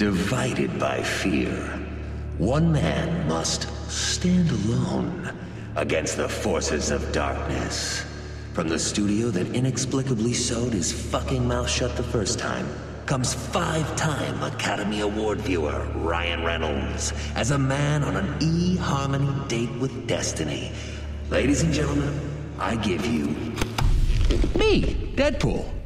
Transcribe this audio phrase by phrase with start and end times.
[0.00, 1.52] Divided by fear,
[2.38, 5.30] one man must stand alone
[5.76, 8.02] against the forces of darkness.
[8.54, 12.66] From the studio that inexplicably sewed his fucking mouth shut the first time
[13.04, 19.30] comes five time Academy Award viewer Ryan Reynolds as a man on an e harmony
[19.48, 20.72] date with destiny.
[21.28, 22.18] Ladies and gentlemen,
[22.58, 23.26] I give you
[24.56, 25.79] me, Deadpool.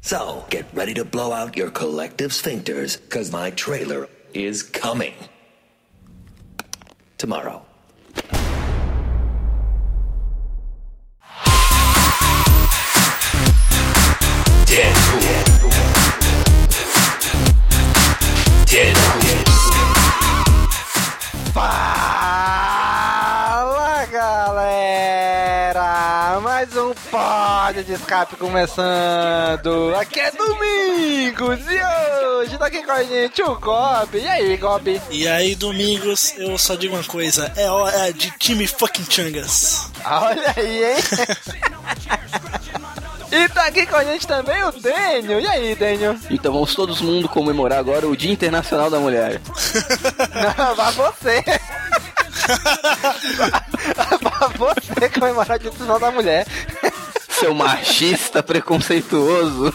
[0.00, 5.14] So, get ready to blow out your collective sphincters, because my trailer is coming.
[7.18, 7.62] Tomorrow.
[14.66, 14.97] Deadpool.
[27.68, 29.94] Pódio de escape começando!
[30.00, 34.18] Aqui é Domingos e hoje tá aqui com a gente o Gob.
[34.18, 35.02] E aí, Gob?
[35.10, 39.90] E aí, Domingos, eu só digo uma coisa: é hora de time fucking Changas.
[40.02, 40.96] Olha aí, hein?
[43.30, 45.38] E tá aqui com a gente também o Daniel.
[45.38, 46.16] E aí, Daniel?
[46.30, 49.42] Então vamos todos mundo comemorar agora o Dia Internacional da Mulher.
[50.56, 51.44] Não, vai você!
[53.98, 56.46] Vai você comemorar o Dia Internacional da Mulher.
[57.38, 59.72] Seu machista preconceituoso.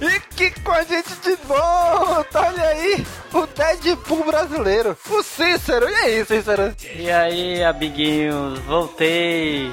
[0.00, 5.88] E que com a gente de volta, olha aí, o Deadpool brasileiro, o Cícero.
[5.88, 6.74] E aí, Cícero?
[6.94, 9.70] E aí, amiguinhos, voltei.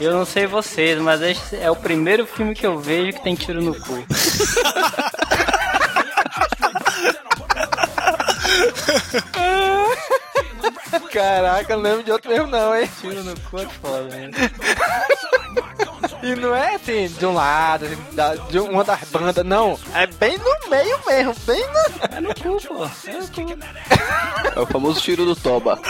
[0.00, 3.34] Eu não sei vocês, mas esse é o primeiro filme que eu vejo que tem
[3.34, 4.04] tiro no cu.
[11.12, 12.90] Caraca, não lembro de outro mesmo não, hein?
[13.00, 14.30] Tiro no cu é foda, né?
[16.22, 17.86] E não é assim, de um lado,
[18.50, 19.78] de uma das bandas, não.
[19.94, 22.16] É bem no meio mesmo, bem no...
[22.16, 22.84] É no cu, pô.
[22.84, 23.58] É no cu.
[24.56, 25.78] É o famoso tiro do Toba.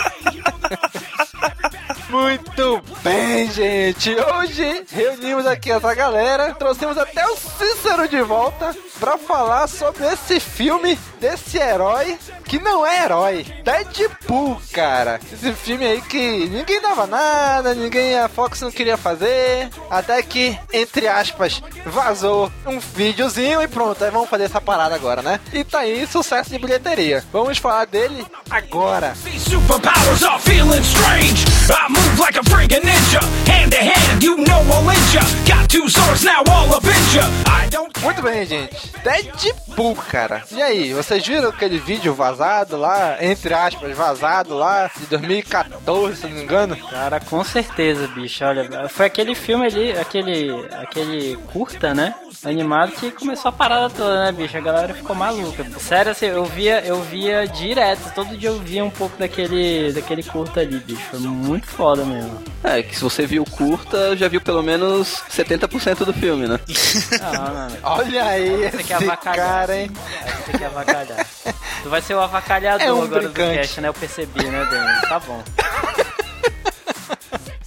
[2.09, 4.15] Muito bem, gente.
[4.15, 10.41] Hoje reunimos aqui essa galera, trouxemos até o Cícero de volta pra falar sobre esse
[10.41, 15.21] filme desse herói que não é herói, Deadpool, cara.
[15.31, 20.59] Esse filme aí que ninguém dava nada, ninguém a Fox não queria fazer, até que
[20.73, 25.39] entre aspas vazou um videozinho e pronto, aí vamos fazer essa parada agora, né?
[25.53, 27.23] E tá aí sucesso de bilheteria.
[27.31, 29.15] Vamos falar dele agora.
[29.15, 31.45] Superpowers are feeling strange.
[31.71, 33.21] I move like a freaking ninja.
[33.47, 35.23] Hand to hand, you know I'll ya.
[35.47, 37.25] Got two swords now, all up in ya.
[37.47, 38.93] I don't Muito bem, gente.
[39.03, 40.43] Deadpool, cara.
[40.53, 46.27] E aí, vocês viram aquele vídeo vazado lá, entre aspas, vazado lá, de 2014, se
[46.27, 46.77] não me engano?
[46.77, 48.45] Cara, com certeza, bicho.
[48.45, 50.51] Olha, foi aquele filme ali, aquele,
[50.81, 52.15] aquele curta, né?
[52.45, 54.57] Animado que começou a parada toda, né, bicho?
[54.57, 55.67] A galera ficou maluca.
[55.81, 60.23] Sério, assim, eu via, eu via direto, todo dia eu via um pouco daquele, daquele
[60.23, 61.03] curta ali, bicho.
[61.11, 62.43] Foi muito foda mesmo.
[62.63, 66.59] É, que se você viu curta, já viu pelo menos 70% do filme, né?
[67.21, 67.69] Não, não.
[67.83, 69.91] Olha aí, Você esse cara, hein?
[70.23, 71.27] Aí Você quer avacalhar.
[71.83, 73.51] Tu vai ser o avacalhador É um agora brincante.
[73.53, 73.89] do cast, né?
[73.89, 75.01] Eu percebi, né, Dani?
[75.09, 75.43] Tá bom.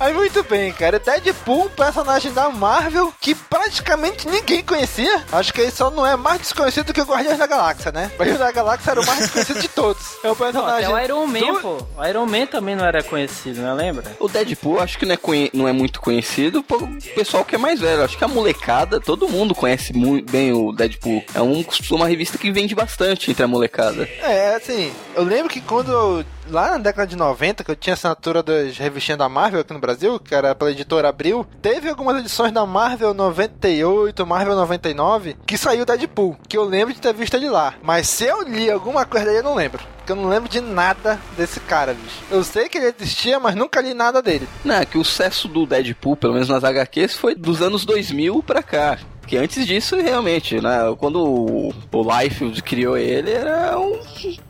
[0.01, 0.97] Aí muito bem, cara.
[0.97, 5.23] Deadpool, um personagem da Marvel que praticamente ninguém conhecia.
[5.31, 8.09] Acho que ele só não é mais desconhecido que o Guardiões da Galáxia, né?
[8.15, 10.01] O Guardiões da Galáxia era o mais desconhecido de todos.
[10.23, 10.85] É o Não, personagem.
[10.85, 11.77] até o Iron Man, do- pô.
[11.97, 14.03] O Iron Man também não era conhecido, não lembra?
[14.19, 16.81] O Deadpool acho que não é, conhe- não é muito conhecido por
[17.15, 18.03] pessoal que é mais velho.
[18.03, 21.23] Acho que a molecada, todo mundo conhece muito bem o Deadpool.
[21.35, 24.03] É um, uma revista que vende bastante entre a molecada.
[24.21, 27.93] É, assim, eu lembro que quando eu- lá na década de 90, que eu tinha
[27.93, 32.17] assinatura das revistinhas da Marvel aqui no Brasil, que era pela editora Abril, teve algumas
[32.19, 37.35] edições da Marvel 98, Marvel 99, que saiu Deadpool, que eu lembro de ter visto
[37.35, 37.75] ele lá.
[37.81, 39.83] Mas se eu li alguma coisa dele, eu não lembro.
[39.97, 42.23] Porque eu não lembro de nada desse cara, bicho.
[42.29, 44.47] Eu sei que ele existia, mas nunca li nada dele.
[44.65, 48.41] Não, é que o sucesso do Deadpool, pelo menos nas HQs, foi dos anos 2000
[48.43, 48.97] pra cá.
[49.31, 50.93] Que antes disso, realmente, né?
[50.97, 53.97] Quando o, o Liefeld criou ele, era um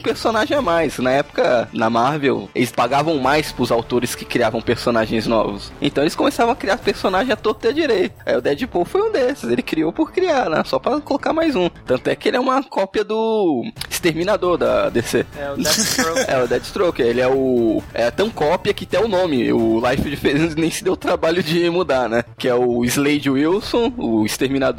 [0.02, 0.98] personagem a mais.
[0.98, 5.72] Na época, na Marvel, eles pagavam mais pros autores que criavam personagens novos.
[5.80, 8.16] Então eles começavam a criar personagem a torta e a direito.
[8.26, 9.52] Aí o Deadpool foi um desses.
[9.52, 10.64] Ele criou por criar, né?
[10.66, 11.70] Só pra colocar mais um.
[11.86, 15.28] Tanto é que ele é uma cópia do Exterminador da DC.
[15.38, 16.22] É, o Deathstroke.
[16.32, 17.84] É, o Deathstroke, ele é o.
[17.94, 19.54] É tão cópia que tem o nome.
[19.54, 22.24] O Life fez nem se deu o trabalho de mudar, né?
[22.36, 24.71] Que é o Slade Wilson, o Exterminador.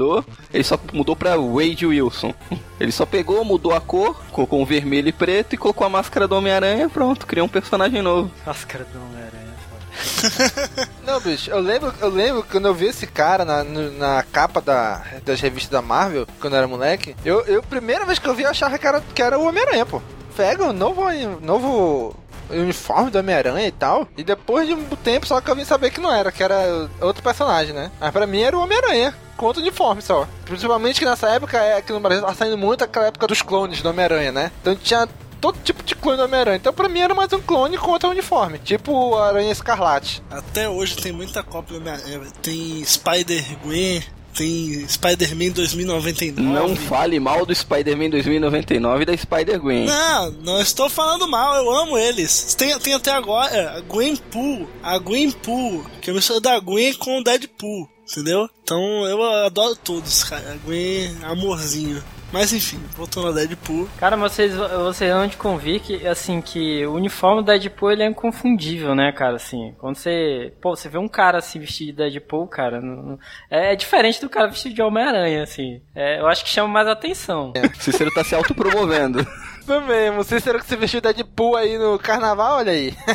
[0.52, 2.34] Ele só mudou pra Wade Wilson.
[2.80, 6.26] Ele só pegou, mudou a cor, colocou um vermelho e preto e colocou a máscara
[6.26, 6.88] do Homem-Aranha.
[6.88, 8.30] Pronto, criou um personagem novo.
[8.46, 9.52] Máscara do Homem-Aranha.
[11.04, 15.02] Não, bicho, eu lembro, eu lembro quando eu vi esse cara na, na capa da,
[15.24, 18.42] das revistas da Marvel, quando eu era moleque, eu, eu primeira vez que eu vi,
[18.42, 20.00] eu achava que era, que era o Homem-Aranha, pô.
[20.36, 21.02] Pega o novo,
[21.42, 22.16] novo
[22.60, 24.06] uniforme do Homem-Aranha e tal.
[24.16, 26.88] E depois de um tempo só que eu vim saber que não era, que era
[27.00, 27.90] outro personagem, né?
[28.00, 29.14] Mas pra mim era o Homem-Aranha.
[29.36, 30.28] Com outro uniforme só.
[30.44, 33.82] Principalmente que nessa época, é, aqui no Brasil, tá saindo muito aquela época dos clones
[33.82, 34.52] do Homem-Aranha, né?
[34.60, 35.08] Então tinha
[35.40, 36.56] todo tipo de clone do Homem-Aranha.
[36.56, 38.58] Então pra mim era mais um clone com outro uniforme.
[38.58, 40.22] Tipo o Aranha Escarlate.
[40.30, 42.20] Até hoje tem muita cópia do Homem-Aranha.
[42.40, 44.04] Tem Spider-Gwen,
[44.34, 46.42] tem Spider-Man 2099.
[46.42, 49.86] Não fale mal do Spider-Man 2099 e da Spider-Gwen.
[49.86, 52.54] Não, não estou falando mal, eu amo eles.
[52.54, 57.18] Tem, tem até agora a Gwenpool, a Gwenpool, que é a mistura da Gwen com
[57.18, 58.48] o Deadpool, entendeu?
[58.62, 60.52] Então eu adoro todos, cara.
[60.52, 62.02] A Gwen, amorzinho.
[62.32, 63.86] Mas enfim, voltando ao Deadpool.
[63.98, 68.02] Cara, mas vocês, vocês vão de convir que, assim, que o uniforme do Deadpool ele
[68.02, 69.36] é inconfundível, né, cara?
[69.36, 70.50] Assim, quando você.
[70.60, 72.80] Pô, você vê um cara assim vestido de Deadpool, cara.
[72.80, 73.18] não- não-
[73.50, 75.82] é, é diferente do cara vestido de Homem-Aranha, assim.
[75.94, 77.52] É, eu acho que chama mais atenção.
[77.78, 79.20] Cícero tá se autopromovendo.
[79.60, 82.94] Isso mesmo, Cícero que se vestiu de Deadpool aí no carnaval, olha aí.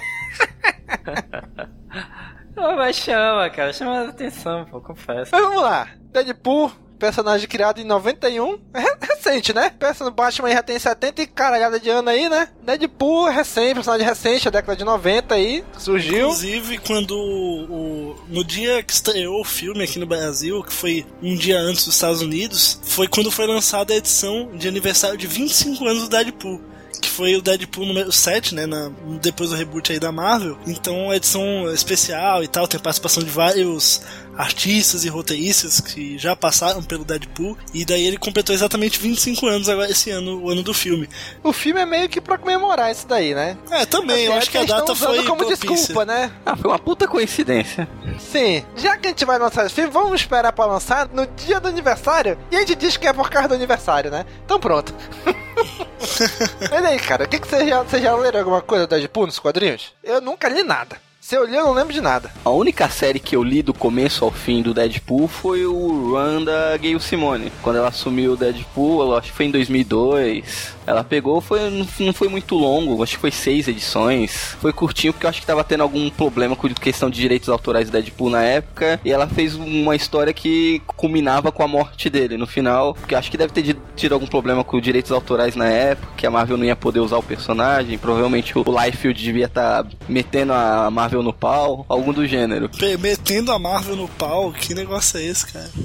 [2.55, 3.71] Não, mas chama, cara.
[3.73, 5.29] Chama mais atenção, pô, confesso.
[5.31, 5.87] Mas vamos lá.
[6.11, 8.59] Deadpool, personagem criado em 91.
[8.73, 9.69] É re- recente, né?
[9.77, 12.49] Pensa no Batman já tem 70 e caralhada de ano aí, né?
[12.63, 16.19] Deadpool é recente, personagem recente, a década de 90 aí, surgiu.
[16.27, 21.35] Inclusive, quando o, no dia que estreou o filme aqui no Brasil, que foi um
[21.35, 25.85] dia antes dos Estados Unidos, foi quando foi lançada a edição de aniversário de 25
[25.85, 26.61] anos do Deadpool.
[26.99, 28.65] Que foi o Deadpool número 7, né?
[28.65, 28.89] na-
[29.21, 30.57] depois do reboot aí da Marvel.
[30.65, 34.01] Então, edição especial e tal, tem participação de vários
[34.37, 37.57] artistas e roteiristas que já passaram pelo Deadpool.
[37.73, 41.09] E daí ele completou exatamente 25 anos agora esse ano, o ano do filme.
[41.43, 43.57] O filme é meio que pra comemorar isso daí, né?
[43.71, 45.67] É, também, eu Assim, acho que a data usando foi como propícia.
[45.69, 46.31] desculpa, né?
[46.45, 47.87] Ah, foi uma puta coincidência.
[48.19, 51.59] Sim, já que a gente vai lançar esse filme, vamos esperar pra lançar no dia
[51.59, 52.37] do aniversário.
[52.51, 54.25] E a gente diz que é por causa do aniversário, né?
[54.45, 54.93] Então pronto.
[56.71, 59.25] Mas aí, cara, o que, que você já, você já leram alguma coisa do Deadpool
[59.27, 59.93] nos quadrinhos?
[60.03, 60.97] Eu nunca li nada.
[61.27, 62.31] Se eu li, eu não lembro de nada.
[62.45, 66.45] A única série que eu li do começo ao fim do Deadpool foi o run
[66.45, 67.51] da Gayle Simone.
[67.61, 70.76] Quando ela assumiu o Deadpool, acho que foi em 2002.
[70.87, 74.55] Ela pegou, foi, não- foi muito longo, acho que foi seis edições.
[74.61, 77.89] Foi curtinho porque eu acho que tava tendo algum problema com questão de direitos autorais
[77.89, 78.97] do Deadpool na época.
[79.03, 82.93] E ela fez uma história que culminava com a morte dele no final.
[82.93, 86.25] Porque eu acho que deve ter tido algum problema com direitos autorais na época, que
[86.25, 87.97] a Marvel não ia poder usar o personagem.
[87.97, 92.69] Provavelmente o Liefeld devia estar metendo a Marvel no pau, algum do gênero.
[92.97, 95.69] Metendo a Marvel no pau, que negócio é esse, cara?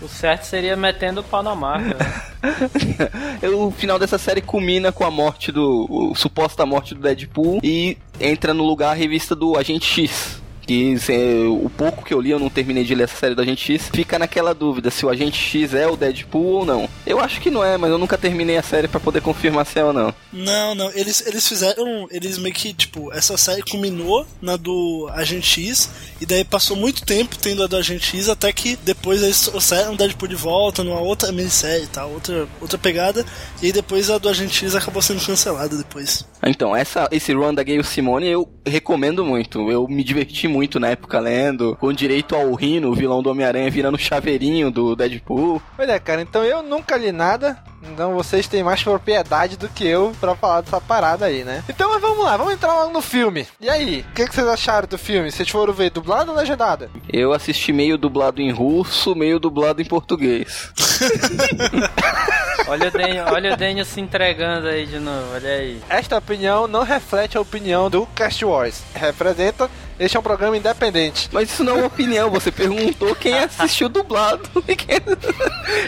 [0.00, 1.94] O certo seria metendo o pau na marca.
[1.94, 3.48] né?
[3.48, 5.86] o final dessa série culmina com a morte do.
[5.88, 10.43] O, suposta morte do Deadpool e entra no lugar a revista do Agente X.
[10.66, 13.42] Que se- o pouco que eu li, eu não terminei de ler essa série do
[13.42, 16.88] Agente X, fica naquela dúvida se o Agente X é o Deadpool ou não.
[17.06, 19.78] Eu acho que não é, mas eu nunca terminei a série pra poder confirmar se
[19.78, 20.14] é ou não.
[20.32, 22.06] Não, não, eles, eles fizeram.
[22.10, 25.90] Eles meio que, tipo, essa série culminou na do Agente X,
[26.20, 29.92] e daí passou muito tempo tendo a do Agente X, até que depois eles trouxeram
[29.94, 33.24] o Deadpool de volta numa outra minissérie e tal, outra, outra pegada,
[33.62, 36.24] e depois a do Agente X acabou sendo cancelada depois.
[36.46, 39.70] Então, essa, esse run da Gayle Simone, eu recomendo muito.
[39.70, 43.68] Eu me diverti muito na época lendo, com direito ao Rino, o vilão do Homem-Aranha,
[43.68, 45.60] virando chaveirinho do Deadpool.
[45.76, 47.58] Pois é, cara, então eu nunca li nada.
[47.92, 51.62] Então vocês têm mais propriedade do que eu pra falar dessa parada aí, né?
[51.68, 53.46] Então mas vamos lá, vamos entrar logo no filme.
[53.60, 55.30] E aí, o que, que vocês acharam do filme?
[55.30, 56.90] Vocês foram ver dublado ou legendado?
[57.12, 60.72] Eu assisti meio dublado em russo, meio dublado em português.
[62.66, 65.80] Olha o Daniel, olha o Daniel se entregando aí de novo, olha aí.
[65.88, 68.80] Esta opinião não reflete a opinião do Cast Wars.
[68.94, 71.28] Representa, este é um programa independente.
[71.30, 74.48] Mas isso não é uma opinião, você perguntou quem assistiu dublado.
[74.66, 74.98] e quem-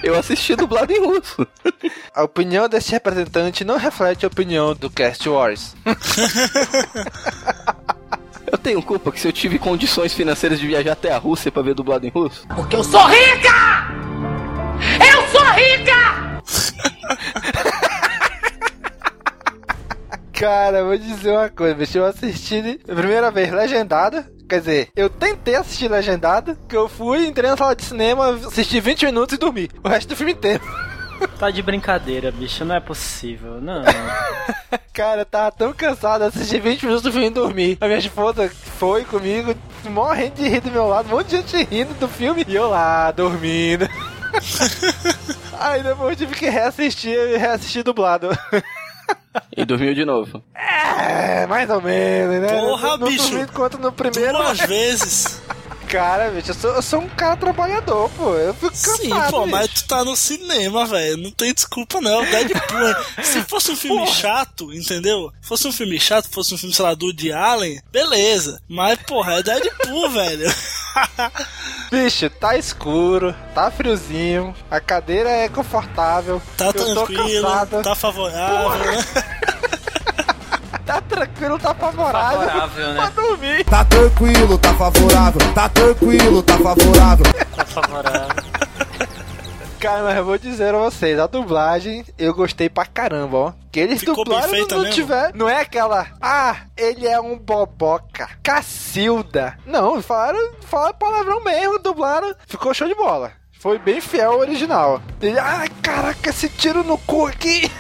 [0.03, 1.47] Eu assisti dublado em russo.
[2.15, 5.75] A opinião deste representante não reflete a opinião do Cast Wars.
[8.51, 11.63] Eu tenho culpa que se eu tive condições financeiras de viajar até a Rússia pra
[11.63, 12.47] ver dublado em russo.
[12.55, 13.89] Porque eu sou rica!
[15.01, 16.41] Eu sou rica!
[20.33, 21.99] Cara, eu vou dizer uma coisa, bicho.
[21.99, 24.31] Eu assisti a primeira vez legendada.
[24.49, 28.79] Quer dizer, eu tentei assistir legendada, que eu fui, entrei na sala de cinema, assisti
[28.79, 29.69] 20 minutos e dormi.
[29.83, 30.63] O resto do filme inteiro.
[31.39, 33.83] Tá de brincadeira, bicho, não é possível, não.
[34.93, 37.79] Cara, eu tava tão cansado, assisti 20 minutos do filme e dormi.
[37.81, 39.55] A minha esposa foi comigo,
[39.85, 42.69] morrendo de rir do meu lado, um monte de gente rindo do filme, e eu
[42.71, 43.89] lá, dormindo.
[45.59, 48.29] Aí depois eu tive que reassistir e reassistir dublado.
[49.55, 50.43] E dormiu de novo.
[50.55, 52.49] É, mais ou menos, né?
[52.61, 53.31] Porra, não, não bicho.
[53.31, 54.37] dormi quanto no primeiro.
[54.39, 55.43] Duas vezes.
[55.89, 58.35] Cara, bicho, eu sou, eu sou um cara trabalhador, pô.
[58.35, 59.51] Eu fico cansado, Sim, pô, bicho.
[59.51, 61.17] mas tu tá no cinema, velho.
[61.17, 62.25] Não tem desculpa, não.
[62.25, 62.95] Deadpool.
[63.25, 65.33] Se fosse um filme chato, entendeu?
[65.41, 68.61] Fosse um filme chato, fosse um filme, sei lá, do Woody Allen, beleza.
[68.69, 70.53] Mas, porra, é Deadpool, velho.
[71.91, 76.43] Bicho, tá escuro, tá friozinho, a cadeira é confortável.
[76.57, 77.49] Tá tranquilo,
[77.83, 79.36] tá favorável, né?
[80.97, 82.39] Tá tranquilo, tá favorável.
[82.49, 83.13] Favorável, Pra né?
[83.15, 83.65] dormir.
[83.65, 85.53] Tá tranquilo, tá favorável.
[85.55, 87.27] Tá tranquilo, tá favorável.
[87.55, 88.45] Tá favorável.
[89.79, 93.53] Cara, mas eu vou dizer a vocês, a dublagem eu gostei pra caramba, ó.
[93.71, 94.91] Que eles Ficou dublaram não, mesmo?
[94.95, 95.35] tiver.
[95.35, 96.07] Não é aquela.
[96.19, 98.31] Ah, ele é um boboca.
[98.43, 99.59] Cacilda.
[99.67, 102.35] Não, falaram, falaram palavrão mesmo, dublaram.
[102.47, 103.33] Ficou show de bola.
[103.59, 105.01] Foi bem fiel ao original.
[105.21, 107.71] Ele, ai, caraca, esse tiro no cu aqui.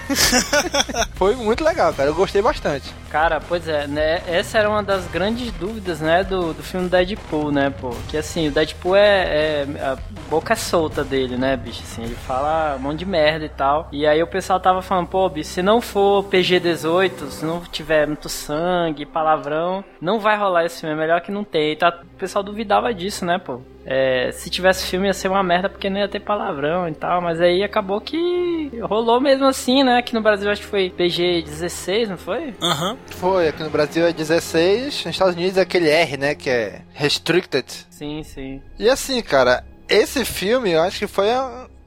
[1.14, 2.08] Foi muito legal, cara.
[2.08, 2.92] Eu gostei bastante.
[3.10, 4.22] Cara, pois é, né?
[4.26, 7.90] Essa era uma das grandes dúvidas, né, do, do filme Deadpool, né, pô?
[8.08, 9.96] Que assim, o Deadpool é, é a
[10.28, 11.82] boca solta dele, né, bicho?
[11.82, 13.88] Assim, ele fala um monte de merda e tal.
[13.92, 18.06] E aí o pessoal tava falando, pô, bicho, se não for PG-18, se não tiver
[18.06, 20.94] muito sangue, palavrão, não vai rolar esse filme.
[20.94, 21.72] É melhor que não tenha.
[21.72, 23.60] E tá, o pessoal duvidava disso, né, pô?
[23.84, 27.20] É, se tivesse filme ia ser uma merda porque não ia ter palavrão e tal,
[27.20, 29.98] mas aí acabou que rolou mesmo assim, né?
[29.98, 32.54] Aqui no Brasil acho que foi PG-16, não foi?
[32.60, 32.96] Aham.
[33.10, 36.80] Foi, aqui no Brasil é 16, nos Estados Unidos é aquele R, né, que é
[36.94, 37.66] restricted.
[37.90, 38.62] Sim, sim.
[38.78, 41.28] E assim, cara, esse filme eu acho que foi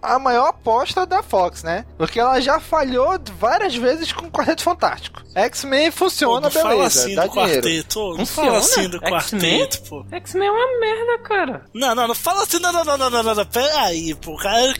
[0.02, 1.86] a, maior aposta da Fox, né?
[1.98, 5.22] Porque ela já falhou várias vezes com o Quarteto Fantástico.
[5.36, 7.62] X-Men funciona, Pô, não beleza, fala assim dá do dinheiro.
[7.62, 8.00] quarteto.
[8.00, 8.48] Não Funciona?
[8.48, 10.06] fala assim do quarteto, pô.
[10.12, 11.66] X-Men é uma merda, cara.
[11.74, 14.36] Não, não, não fala assim, não, não, não, não, não, não, não, pera aí, pô,
[14.38, 14.74] cara.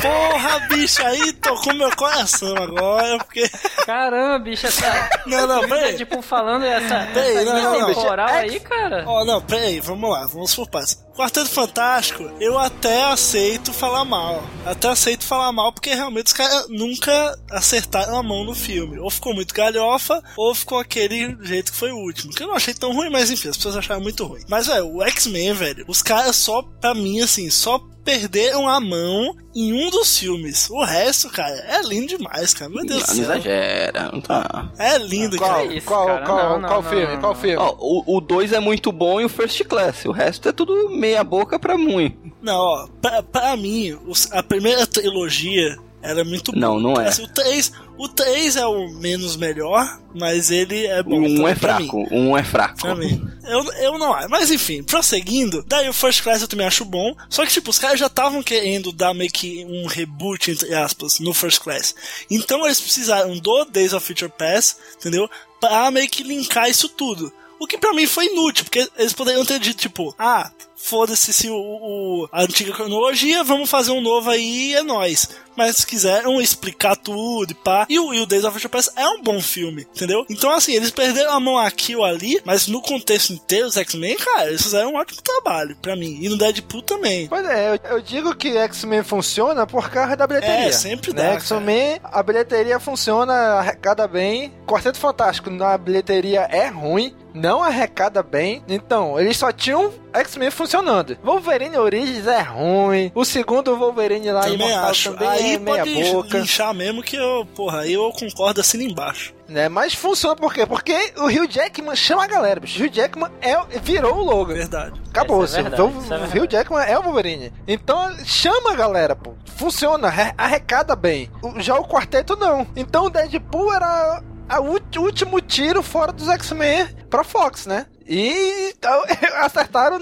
[0.00, 3.48] Porra, bicho, aí tocou meu coração agora, porque.
[3.84, 5.10] Caramba, bicho, essa.
[5.26, 5.96] Não, não, peraí.
[5.96, 7.86] Tipo, falando essa, Peraí, essa não, não, não.
[7.94, 9.04] temporal Bicho, aí, cara.
[9.06, 10.98] Ó, não, peraí, vamos lá, vamos por partes.
[11.14, 14.42] Quarteto Fantástico, eu até aceito falar mal.
[14.64, 18.98] Até aceito falar mal, porque realmente os caras nunca acertaram a mão no filme.
[18.98, 22.32] Ou ficou muito galhofa, ou ficou aquele jeito que foi o último.
[22.32, 24.42] Que eu não achei tão ruim, mas enfim, as pessoas acharam muito ruim.
[24.48, 29.36] Mas, velho, o X-Men, velho, os caras só, pra mim, assim, só perderam a mão
[29.54, 30.68] em um dos filmes.
[30.70, 32.70] O resto, cara, é lindo demais, cara.
[32.70, 33.24] Meu Deus Não, do não céu.
[33.36, 34.70] exagera, não tá.
[34.78, 35.64] É lindo, Qual, cara.
[35.64, 36.26] Isso, qual, cara?
[36.26, 37.06] qual, Não, não, qual não, filme?
[37.14, 37.40] não, qual não.
[37.40, 37.56] filme?
[37.58, 37.76] Ó,
[38.06, 40.04] o 2 é muito bom e o First Class.
[40.06, 42.16] O resto é tudo meia boca pra ruim.
[42.42, 46.94] Não, ó, pra, pra mim, os- a primeira trilogia era muito Não, boa.
[46.94, 47.08] não é.
[47.08, 51.20] Assim, o 3, o 3 é o menos melhor, mas ele é bom.
[51.20, 52.80] 1 pra- é fraco, 1 é fraco.
[52.80, 53.22] Pra mim.
[53.44, 54.28] Eu, eu não acho.
[54.30, 57.14] Mas enfim, prosseguindo, daí o First Class eu também acho bom.
[57.28, 61.18] Só que, tipo, os caras já estavam querendo dar meio que um reboot, entre aspas,
[61.20, 61.94] no First Class.
[62.30, 65.28] Então eles precisaram do Days of Future Past, entendeu?
[65.60, 67.32] Pra meio que linkar isso tudo.
[67.60, 71.50] O que pra mim foi inútil, porque eles poderiam ter dito, tipo, ah, foda-se se
[71.50, 75.28] o, o- a antiga cronologia, vamos fazer um novo aí e é nóis.
[75.54, 77.84] Mas quiseram explicar tudo e pá.
[77.86, 80.24] E o, e o Days of Future Past é um bom filme, entendeu?
[80.30, 84.16] Então, assim, eles perderam a mão aqui ou ali, mas no contexto inteiro, os X-Men,
[84.16, 86.18] cara, eles fizeram um ótimo trabalho pra mim.
[86.22, 87.28] E no Deadpool também.
[87.28, 90.68] Pois é, eu, eu digo que X-Men funciona por causa da bilheteria.
[90.68, 91.22] É, sempre né?
[91.24, 94.50] dá, X-Men, a bilheteria funciona, arrecada bem.
[94.66, 97.14] Quarteto Fantástico, na bilheteria é ruim.
[97.34, 98.62] Não arrecada bem.
[98.68, 101.16] Então, eles só tinham X-Men funcionando.
[101.22, 103.12] Wolverine Origins é ruim.
[103.14, 105.12] O segundo Wolverine lá Também Imortal acho.
[105.12, 106.38] também Aí é meia pode boca.
[106.38, 109.32] linchar mesmo que eu, porra, aí eu concordo assim embaixo.
[109.48, 109.68] Né?
[109.68, 110.64] Mas funciona por quê?
[110.64, 112.80] Porque o Hugh Jackman chama a galera, bicho.
[112.80, 114.54] O Hugh Jackman é, virou o Logan.
[114.54, 115.00] Verdade.
[115.10, 116.42] Acabou, Isso é assim, verdade, então, isso é o.
[116.44, 117.52] Hugh Jackman é o Wolverine.
[117.66, 119.34] Então chama a galera, pô.
[119.56, 121.28] Funciona, arre- arrecada bem.
[121.42, 122.64] O- Já o quarteto não.
[122.76, 124.22] Então o Deadpool era
[124.58, 127.86] o último tiro fora dos X-Men pra Fox, né?
[128.06, 129.02] E então,
[129.38, 130.00] acertaram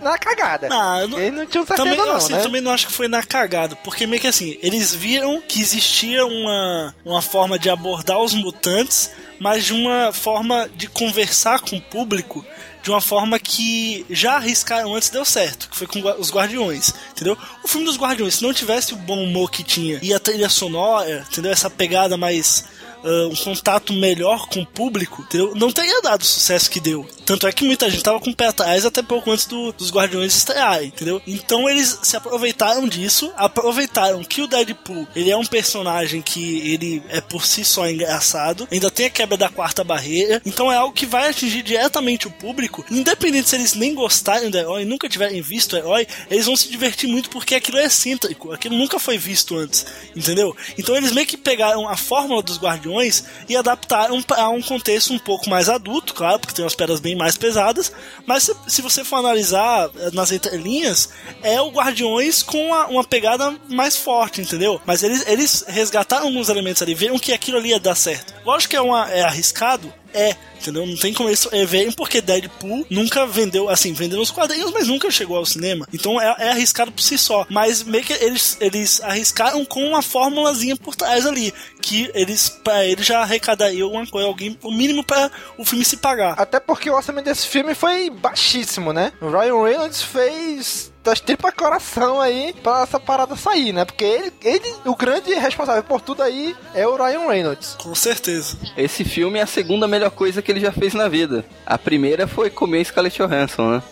[0.00, 0.68] na cagada.
[0.68, 2.40] Não, eu não- Eles não tinham certeza Também, não, assim, né?
[2.42, 6.24] também não acho que foi na cagada, porque meio que assim, eles viram que existia
[6.26, 11.80] uma, uma forma de abordar os mutantes, mas de uma forma de conversar com o
[11.82, 12.44] público
[12.82, 17.36] de uma forma que já arriscaram antes deu certo, que foi com os Guardiões, entendeu?
[17.62, 20.48] O filme dos Guardiões, se não tivesse o bom humor que tinha e a trilha
[20.48, 21.52] sonora, entendeu?
[21.52, 22.64] Essa pegada mais
[23.04, 25.26] ah, um contato melhor com o público?
[25.54, 27.06] Não teria dado o sucesso que deu.
[27.30, 29.92] Tanto é que muita gente tava com o pé atrás até pouco antes do- dos
[29.92, 31.22] Guardiões estrearem, entendeu?
[31.24, 37.00] Então eles se aproveitaram disso, aproveitaram que o Deadpool, ele é um personagem que ele
[37.08, 40.92] é por si só engraçado, ainda tem a quebra da quarta barreira, então é algo
[40.92, 45.40] que vai atingir diretamente o público, independente se eles nem gostarem do herói, nunca tiverem
[45.40, 49.16] visto o herói, eles vão se divertir muito porque aquilo é excêntrico, aquilo nunca foi
[49.16, 50.56] visto antes, entendeu?
[50.76, 55.18] Então eles meio que pegaram a fórmula dos Guardiões e adaptaram para um contexto um
[55.20, 57.92] pouco mais adulto, claro, porque tem umas pedras bem mais pesadas,
[58.26, 61.10] mas se, se você for analisar eh, nas entrelinhas,
[61.42, 64.80] é o Guardiões com a- uma pegada mais forte, entendeu?
[64.86, 68.34] Mas eles, eles resgataram alguns elementos ali, viram que aquilo ali ia dar certo.
[68.44, 70.86] Lógico que é, uma, é arriscado, é, entendeu?
[70.86, 74.86] Não tem como eles é, verem, porque Deadpool nunca vendeu, assim, vendeu nos quadrinhos, mas
[74.88, 75.86] nunca chegou ao cinema.
[75.92, 77.46] Então é, é arriscado por si só.
[77.48, 81.52] Mas meio que eles, eles arriscaram com uma formulazinha por trás ali.
[81.80, 85.96] Que eles, pra eles já arrecadariam alguma coisa, alguém, o mínimo pra o filme se
[85.96, 86.34] pagar.
[86.38, 89.12] Até porque o orçamento desse filme foi baixíssimo, né?
[89.20, 93.84] O Ryan Reynolds fez das tripas coração aí pra essa parada sair, né?
[93.84, 97.76] Porque ele, ele, o grande responsável por tudo aí é o Ryan Reynolds.
[97.80, 98.56] Com certeza.
[98.76, 101.44] Esse filme é a segunda melhor coisa que ele já fez na vida.
[101.64, 103.82] A primeira foi comer Scarlett Johansson, né?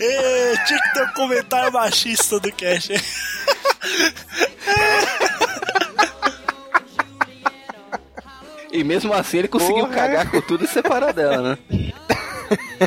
[0.00, 2.88] Ê, tinha que ter um comentário machista do Cash.
[8.72, 9.94] E mesmo assim ele conseguiu Porra.
[9.94, 11.58] cagar com tudo e separar dela, né?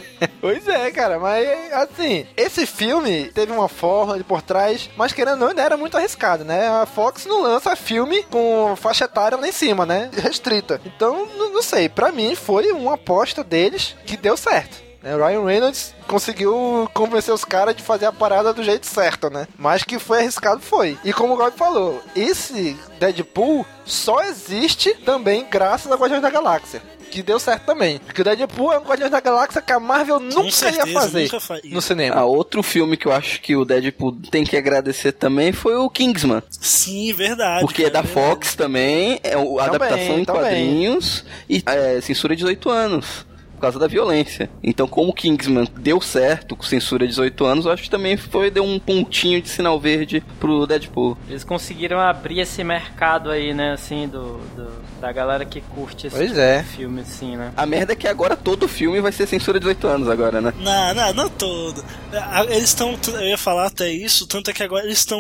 [0.42, 5.44] Pois é, cara, mas assim, esse filme teve uma forma de por trás, mas querendo
[5.44, 6.68] ou não, era muito arriscado, né?
[6.68, 10.10] A Fox não lança filme com faixa etária lá em cima, né?
[10.14, 10.80] Restrita.
[10.86, 14.78] Então, não, sei, pra mim foi uma aposta deles que deu certo.
[15.02, 15.16] né?
[15.16, 19.48] O Ryan Reynolds conseguiu convencer os caras de fazer a parada do jeito certo, né?
[19.58, 20.98] Mas que foi arriscado, foi.
[21.04, 26.82] E como o Gob falou, esse Deadpool só existe também graças a Guardiões da Galáxia.
[27.16, 28.00] Que deu certo também.
[28.00, 31.24] Porque o Deadpool é um Guardiões da Galáxia que a Marvel nunca certeza, ia fazer
[31.24, 31.74] nunca faria.
[31.74, 32.16] no cinema.
[32.18, 35.90] Ah, outro filme que eu acho que o Deadpool tem que agradecer também foi o
[35.90, 36.44] Kingsman.
[36.50, 37.62] Sim, verdade.
[37.62, 40.42] Porque é da cara, Fox também, é o- a Também, adaptação em também.
[40.42, 43.26] quadrinhos e é, censura 18 anos.
[43.56, 44.50] Por causa da violência.
[44.62, 48.52] Então, como o Kingsman deu certo com censura 18 anos, eu acho que também foi
[48.52, 51.18] deu um pontinho de sinal verde pro Deadpool.
[51.30, 56.16] Eles conseguiram abrir esse mercado aí, né, assim, do, do- da galera que curte esse
[56.16, 56.64] Pois tipo é.
[56.64, 57.52] filme, assim, né?
[57.56, 60.54] A merda é que agora todo filme vai ser censura 18 anos agora, né?
[60.60, 61.84] Não, não, não todo.
[62.14, 65.20] Ah, Eles estão, eu ia falar até isso, tanto é que agora eles estão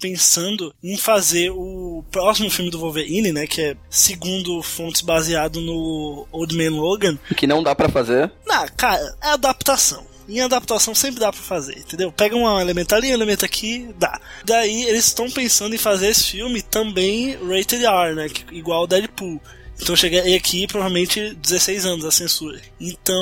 [0.00, 6.26] pensando em fazer o próximo filme do Wolverine, né, que é segundo fontes baseado no
[6.32, 7.16] Old Man Logan.
[7.30, 8.30] O que não dá pra fazer.
[8.46, 10.04] Não, cara, é adaptação.
[10.28, 12.12] Em adaptação sempre dá pra fazer, entendeu?
[12.12, 14.20] Pega um elemento ali, um elemento aqui, dá.
[14.44, 18.28] Daí eles estão pensando em fazer esse filme também rated R, né?
[18.50, 19.40] Igual o Deadpool.
[19.82, 22.60] Então cheguei aqui provavelmente 16 anos a censura.
[22.80, 23.20] Então,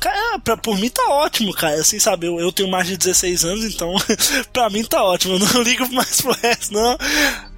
[0.00, 1.80] cara, pra, por mim tá ótimo, cara.
[1.80, 3.94] Assim, sabe, eu, eu tenho mais de 16 anos, então
[4.52, 5.34] pra mim tá ótimo.
[5.34, 6.98] Eu não ligo mais pro resto, não.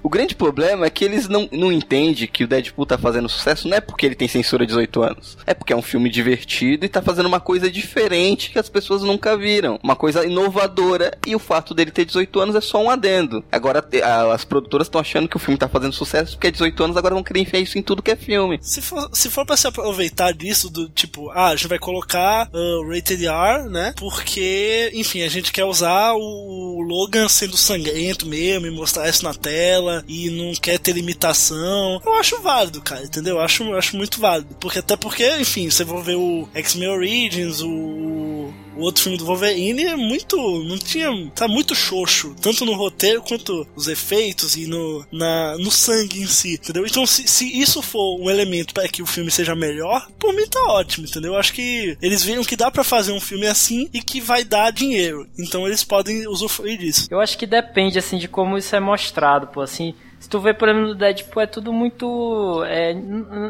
[0.07, 3.67] O grande problema é que eles não, não entendem que o Deadpool tá fazendo sucesso
[3.67, 5.37] não é porque ele tem censura 18 anos.
[5.45, 9.01] É porque é um filme divertido e tá fazendo uma coisa diferente que as pessoas
[9.03, 9.77] nunca viram.
[9.83, 13.43] Uma coisa inovadora e o fato dele ter 18 anos é só um adendo.
[13.51, 16.81] Agora a- as produtoras estão achando que o filme tá fazendo sucesso porque é 18
[16.85, 18.59] anos, agora vão querer enfiar isso em tudo que é filme.
[18.61, 22.49] Se for, se for pra se aproveitar disso, do tipo, ah, a gente vai colocar
[22.53, 23.93] uh, Rated R, né?
[23.97, 29.33] Porque, enfim, a gente quer usar o Logan sendo sangrento mesmo e mostrar isso na
[29.33, 32.01] tela e não quer ter limitação.
[32.05, 33.35] Eu acho válido, cara, entendeu?
[33.35, 34.55] Eu acho, eu acho muito válido.
[34.59, 39.25] Porque até porque, enfim, você vai ver o X-Men Origins, o o outro filme do
[39.25, 40.37] Wolverine é muito.
[40.63, 41.09] não tinha.
[41.35, 46.27] tá muito xoxo, tanto no roteiro quanto os efeitos e no, na, no sangue em
[46.27, 46.85] si, entendeu?
[46.85, 50.47] Então, se, se isso for um elemento para que o filme seja melhor, por mim
[50.47, 51.33] tá ótimo, entendeu?
[51.33, 54.43] Eu acho que eles viram que dá para fazer um filme assim e que vai
[54.43, 55.27] dar dinheiro.
[55.37, 57.07] Então eles podem usufruir disso.
[57.09, 59.93] Eu acho que depende, assim, de como isso é mostrado, pô, assim.
[60.19, 62.63] Se tu vê, por exemplo, no Deadpool, é tudo muito.
[62.65, 62.91] É,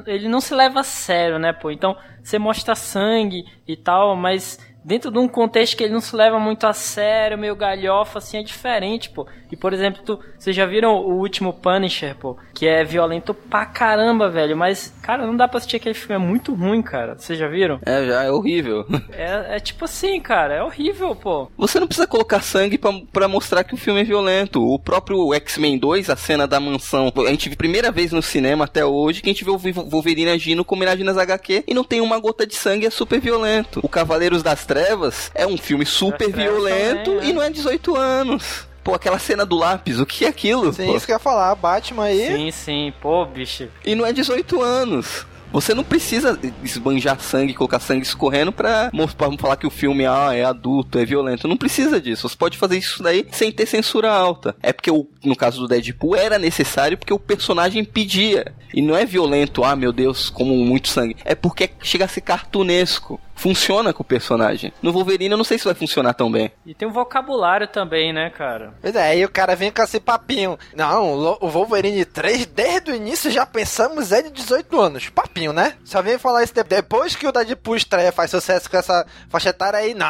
[0.05, 1.71] ele não se leva a sério, né, pô?
[1.71, 6.15] Então, você mostra sangue e tal, mas dentro de um contexto que ele não se
[6.15, 9.27] leva muito a sério, meio galhofa, assim, é diferente, pô.
[9.51, 12.37] E, por exemplo, tu, vocês já viram o último Punisher, pô?
[12.53, 14.55] Que é violento pra caramba, velho.
[14.55, 17.15] Mas, cara, não dá pra assistir aquele filme, é muito ruim, cara.
[17.17, 17.79] Vocês já viram?
[17.85, 18.85] É, já, é horrível.
[19.17, 21.49] É, é tipo assim, cara, é horrível, pô.
[21.57, 24.61] Você não precisa colocar sangue pra, pra mostrar que o filme é violento.
[24.61, 28.65] O próprio X-Men 2, a cena da mansão, a gente viu primeira vez no cinema
[28.65, 31.73] até hoje que a gente vê o Wolverine agindo como ele age nas HQ e
[31.73, 33.79] não tem uma gota de sangue, é super violento.
[33.81, 37.29] O Cavaleiros das Trevas Trevas é um filme super violento também, né?
[37.29, 38.67] e não é 18 anos.
[38.83, 40.71] Pô, aquela cena do lápis, o que é aquilo?
[40.71, 40.95] Sim, pô?
[40.95, 42.27] isso que eu ia falar, Batman aí.
[42.27, 43.67] Sim, sim, pô, bicho.
[43.83, 45.25] E não é 18 anos.
[45.51, 50.33] Você não precisa esbanjar sangue, colocar sangue escorrendo pra, pra falar que o filme ah,
[50.33, 51.47] é adulto, é violento.
[51.47, 52.27] Não precisa disso.
[52.29, 54.55] Você pode fazer isso daí sem ter censura alta.
[54.61, 58.53] É porque, o, no caso do Deadpool, era necessário porque o personagem pedia.
[58.73, 61.15] E não é violento, ah, meu Deus, como muito sangue.
[61.23, 64.73] É porque chega a ser cartunesco funciona com o personagem.
[64.81, 66.51] No Wolverine eu não sei se vai funcionar tão bem.
[66.65, 68.73] E tem um vocabulário também, né, cara?
[68.81, 70.57] Pois é, aí o cara vem com esse papinho.
[70.75, 75.09] Não, o Wolverine 3, desde o início já pensamos é de 18 anos.
[75.09, 75.75] Papinho, né?
[75.85, 79.79] Só vem falar isso depois que o Deadpool estreia, faz sucesso com essa faixa etária
[79.79, 79.93] aí.
[79.93, 80.07] Não,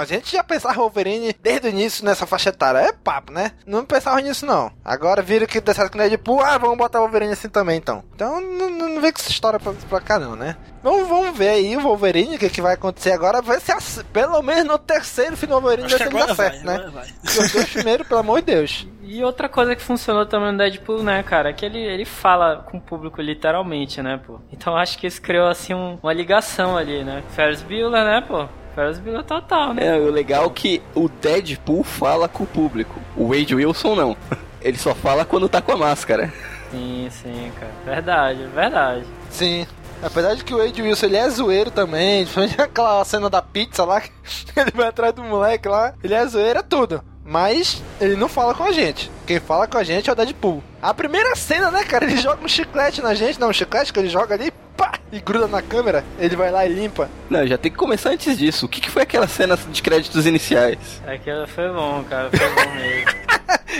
[0.00, 2.78] a gente já pensava Wolverine desde o início nessa faixa etária.
[2.78, 3.52] É papo, né?
[3.64, 4.72] Não pensava nisso, não.
[4.84, 7.78] Agora viram que deu certo com o Deadpool, ah, vamos botar o Wolverine assim também,
[7.78, 8.04] então.
[8.14, 10.56] Então não, não vem com essa história pra, pra cá, não, né?
[10.84, 13.40] Vamos, vamos ver aí o Wolverine, o que, que vai acontecer agora.
[13.40, 13.74] Vai ser
[14.12, 16.74] pelo menos no terceiro filme do Wolverine Acho vai dar certo, vai, né?
[16.74, 17.06] agora vai.
[17.24, 18.86] Os dois primeiros, pelo amor de Deus.
[19.06, 22.64] E outra coisa que funcionou também no Deadpool, né, cara, é que ele, ele fala
[22.68, 24.40] com o público literalmente, né, pô.
[24.50, 27.22] Então acho que isso criou, assim, um- uma ligação ali, né.
[27.36, 28.46] Ferris Bueller, né, pô.
[28.74, 29.88] Ferris Bueller total, né.
[29.88, 32.98] É, o legal é que o Deadpool fala com o público.
[33.14, 34.16] O Wade Wilson não.
[34.62, 36.32] Ele só fala quando tá com a máscara.
[36.70, 37.72] Sim, sim, cara.
[37.84, 39.04] Verdade, verdade.
[39.28, 39.66] Sim.
[40.02, 43.84] Apesar de que o Wade Wilson ele é zoeiro também, principalmente aquela cena da pizza
[43.84, 44.10] lá, que
[44.56, 47.02] ele vai atrás do moleque lá, ele é zoeiro, é tudo.
[47.24, 49.10] Mas ele não fala com a gente.
[49.26, 50.62] Quem fala com a gente é o Deadpool.
[50.82, 52.04] A primeira cena, né, cara?
[52.04, 55.20] Ele joga um chiclete na gente, não, um chiclete que ele joga ali, pá, e
[55.20, 56.04] gruda na câmera.
[56.18, 57.08] Ele vai lá e limpa.
[57.30, 58.66] Não, já tem que começar antes disso.
[58.66, 61.00] O que, que foi aquela cena de créditos iniciais?
[61.06, 63.24] Aquilo foi bom, cara, foi bom mesmo.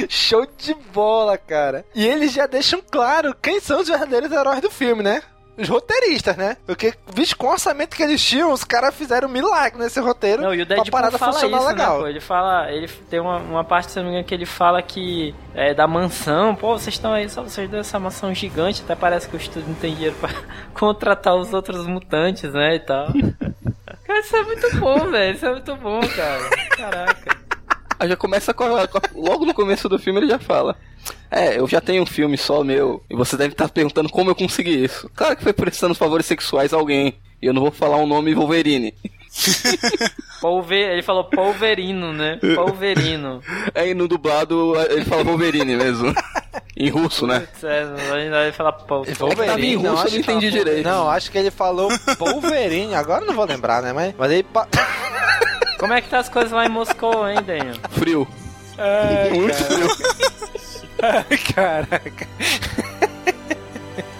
[0.08, 1.84] Show de bola, cara.
[1.94, 5.22] E eles já deixam claro quem são os verdadeiros heróis do filme, né?
[5.56, 6.56] Os roteiristas, né?
[6.66, 10.42] Porque, visto com o orçamento que eles tinham, os caras fizeram um milagre nesse roteiro
[10.42, 11.96] Não, e o pra Deadpool parada fala funcionar isso, legal.
[11.96, 12.08] né, pô?
[12.08, 15.34] Ele fala, ele tem uma, uma parte, se não me engano, que ele fala que
[15.54, 19.28] é da mansão, pô, vocês estão aí, só vocês dois, essa mansão gigante, até parece
[19.28, 20.30] que o estúdio não tem dinheiro pra
[20.74, 23.06] contratar os outros mutantes, né, e tal.
[24.04, 26.50] cara, isso é muito bom, velho, isso é muito bom, cara.
[26.76, 27.43] Caraca.
[28.04, 30.76] Aí já começa com a- com a- logo no começo do filme ele já fala.
[31.30, 34.34] É, eu já tenho um filme só meu, e você deve estar perguntando como eu
[34.34, 35.10] consegui isso.
[35.14, 37.14] Claro que foi prestando favores sexuais a alguém.
[37.42, 38.94] E eu não vou falar o nome Wolverine.
[40.70, 42.38] Ele falou polverino, né?
[42.54, 43.42] Polverino.
[43.74, 46.14] Aí no dublado ele fala Wolverine mesmo.
[46.76, 47.48] em russo, né?
[47.62, 49.04] É, ele fala pol.
[49.18, 50.86] Wolverine, tava em russo, eu não acho que entendi falou- direito.
[50.86, 51.88] Não, acho que ele falou
[52.18, 52.94] Wolverine.
[52.94, 53.92] Agora eu não vou lembrar, né?
[53.92, 54.46] Mas, mas ele.
[55.84, 57.74] Como é que tá as coisas lá em Moscou, hein, Daniel?
[57.90, 58.26] Frio.
[58.78, 59.86] Ai, Muito frio.
[61.02, 62.26] Ai, caraca.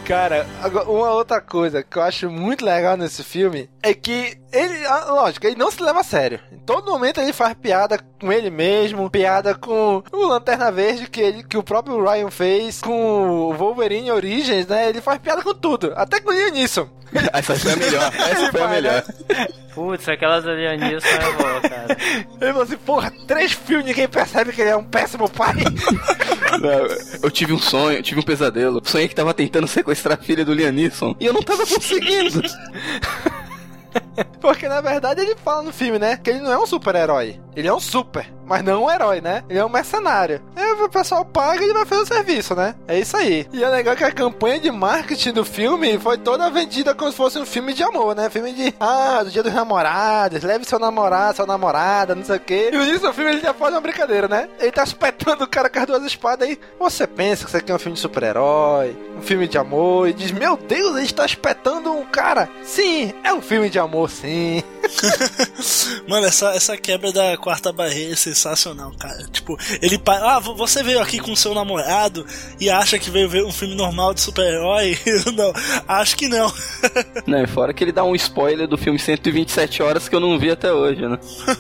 [0.05, 0.47] Cara,
[0.87, 5.47] uma outra coisa que eu acho muito legal nesse filme é que ele, ah, lógico,
[5.47, 6.41] ele não se leva a sério.
[6.51, 11.21] Em todo momento ele faz piada com ele mesmo, piada com o Lanterna Verde que,
[11.21, 14.89] ele, que o próprio Ryan fez, com o Wolverine Origins, né?
[14.89, 16.89] Ele faz piada com tudo, até com o Liam Neeson.
[17.33, 18.13] Essa foi a melhor.
[18.17, 19.05] Essa foi a vai, melhor.
[19.75, 21.97] Putz, aquelas alianistas é boa, cara.
[22.41, 25.55] Ele falou assim, porra, três filmes ninguém percebe que ele é um péssimo pai.
[26.61, 28.81] Não, Eu tive um sonho, eu tive um pesadelo.
[28.85, 31.15] Sonhei que tava tentando sequestrar a filha do Liam Neeson.
[31.21, 32.41] E eu não tava conseguindo.
[34.41, 36.17] Porque na verdade ele fala no filme, né?
[36.17, 37.41] Que ele não é um super-herói.
[37.55, 39.45] Ele é um super, mas não um herói, né?
[39.49, 40.43] Ele é um mercenário.
[40.55, 42.75] Aí o pessoal paga e ele vai fazer o serviço, né?
[42.87, 43.47] É isso aí.
[43.53, 47.17] E é legal que a campanha de marketing do filme foi toda vendida como se
[47.17, 48.29] fosse um filme de amor, né?
[48.31, 52.41] Filme de, ah, do dia dos namorados, leve seu namorado, sua namorada, não sei o
[52.41, 52.71] quê.
[52.73, 54.49] E o filme ele já faz uma brincadeira, né?
[54.59, 56.59] Ele tá espetando o cara com as duas espadas aí.
[56.79, 60.13] Você pensa que isso aqui é um filme de super-herói, um filme de amor, e
[60.13, 62.49] diz, meu Deus, ele está espetando um cara.
[62.63, 64.63] Sim, é um filme de amor, sim.
[66.09, 69.25] Mano, essa, essa quebra da quarta barreira é sensacional, cara.
[69.33, 69.99] Tipo, ele.
[69.99, 72.27] pa- Ah, vo- você veio aqui com seu namorado
[72.61, 74.99] e acha que veio ver um filme normal de super-herói?
[75.37, 75.53] não,
[75.89, 76.53] acho que não.
[77.27, 80.39] Não, e fora que ele dá um spoiler do filme 127 horas que eu não
[80.39, 81.19] vi até hoje, né?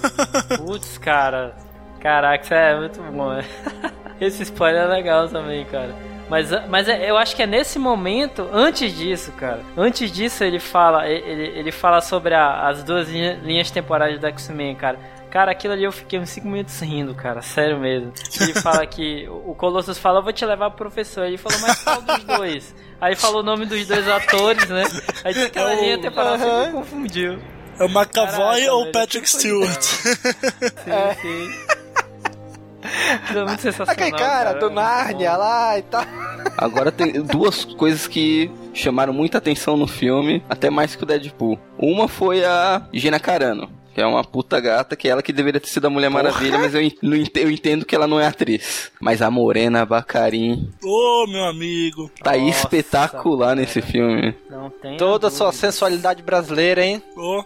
[0.58, 1.56] Putz, cara.
[2.00, 3.44] Caraca, isso é muito bom, né?
[4.20, 5.94] Esse spoiler é legal também, cara.
[6.28, 9.60] Mas, mas é- eu acho que é nesse momento, antes disso, cara.
[9.76, 14.26] Antes disso, ele fala, ele, ele fala sobre a- as duas linha- linhas temporais do
[14.26, 14.98] X-Men, cara.
[15.34, 17.42] Cara, aquilo ali eu fiquei uns 5 minutos rindo, cara.
[17.42, 18.12] Sério mesmo.
[18.40, 19.26] Ele fala que.
[19.28, 21.24] O Colossus fala, eu vou te levar pro professor.
[21.24, 22.74] Ele falou, mas qual dos dois?
[23.00, 24.84] Aí falou o nome dos dois atores, né?
[25.24, 27.38] Aí disse que aquela É o- linha temporal sempre confundiu.
[27.80, 29.82] É o McAvoy Caraca, ou o Patrick que Stewart?
[29.82, 30.12] Sim,
[31.20, 31.50] sim.
[33.34, 33.92] É muito sensacional.
[33.92, 35.38] Aquele cara do é muito Nárnia bom.
[35.38, 36.04] lá e tal.
[36.56, 41.58] Agora tem duas coisas que chamaram muita atenção no filme, até mais que o Deadpool.
[41.76, 43.68] Uma foi a Gina Carano.
[43.94, 46.58] Que é uma puta gata, que é ela que deveria ter sido a Mulher Maravilha,
[46.58, 48.90] mas eu, eu entendo que ela não é atriz.
[49.00, 52.10] Mas a Morena Bacarin Ô, meu amigo.
[52.22, 53.60] tá Nossa, espetacular cara.
[53.60, 54.34] nesse filme.
[54.50, 54.96] Não tem.
[54.96, 57.02] Toda a sua sensualidade brasileira, hein?
[57.16, 57.44] Ô,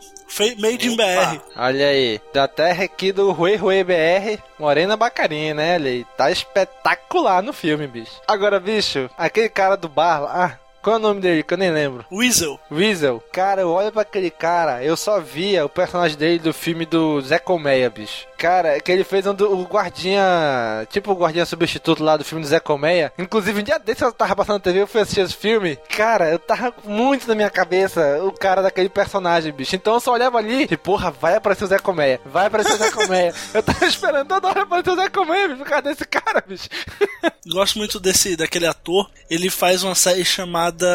[0.59, 1.41] made in BR.
[1.57, 5.75] Olha aí, da terra aqui do Rui Rui BR, Morena Bacarinha, né?
[5.75, 8.21] Olha aí, tá espetacular no filme, bicho.
[8.27, 11.59] Agora, bicho, aquele cara do bar lá, ah, qual é o nome dele que eu
[11.59, 12.05] nem lembro?
[12.11, 12.59] Weasel.
[12.71, 13.23] Weasel.
[13.33, 17.21] Cara, eu olho pra aquele cara, eu só via o personagem dele do filme do
[17.21, 18.27] Zé Colmeia, bicho.
[18.39, 22.45] Cara, que ele fez um do, o guardinha, tipo o guardinha substituto lá do filme
[22.45, 23.13] do Zé Colmeia.
[23.19, 25.77] Inclusive, um dia desse eu tava passando na TV, eu fui assistir esse filme.
[25.89, 29.75] Cara, eu tava muito na minha cabeça o cara daquele personagem, bicho.
[29.75, 32.21] Então eu só olhava ali e, porra, vai aparecer o Zé Colmeia.
[32.25, 33.35] Vai aparecer o Zé Colmeia.
[33.53, 36.69] eu tava esperando toda hora aparecer o Zé Colmeia, bicho, por causa desse cara, bicho.
[37.45, 39.11] Gosto muito desse daquele ator.
[39.29, 40.87] Ele faz uma série chamada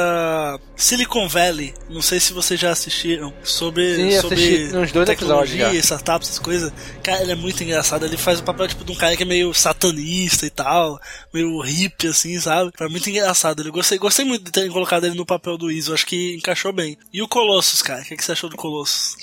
[0.78, 1.74] Silicon Valley.
[1.90, 3.34] Não sei se vocês já assistiram.
[3.44, 5.96] Sobre, Sim, sobre assisti uns dois tecnologia, episódios já.
[5.96, 6.72] startups, essas coisas.
[7.04, 8.06] Cara, ele é muito engraçado.
[8.06, 11.00] Ele faz o papel tipo de um cara que é meio satanista e tal,
[11.34, 12.72] meio hippie assim, sabe?
[12.78, 13.62] Foi muito engraçado.
[13.62, 15.94] Ele gostei, gostei muito de terem colocado ele no papel do Iso.
[15.94, 16.98] Acho que encaixou bem.
[17.12, 18.02] E o Colossus, cara?
[18.02, 19.18] O que, que você achou do Colossus?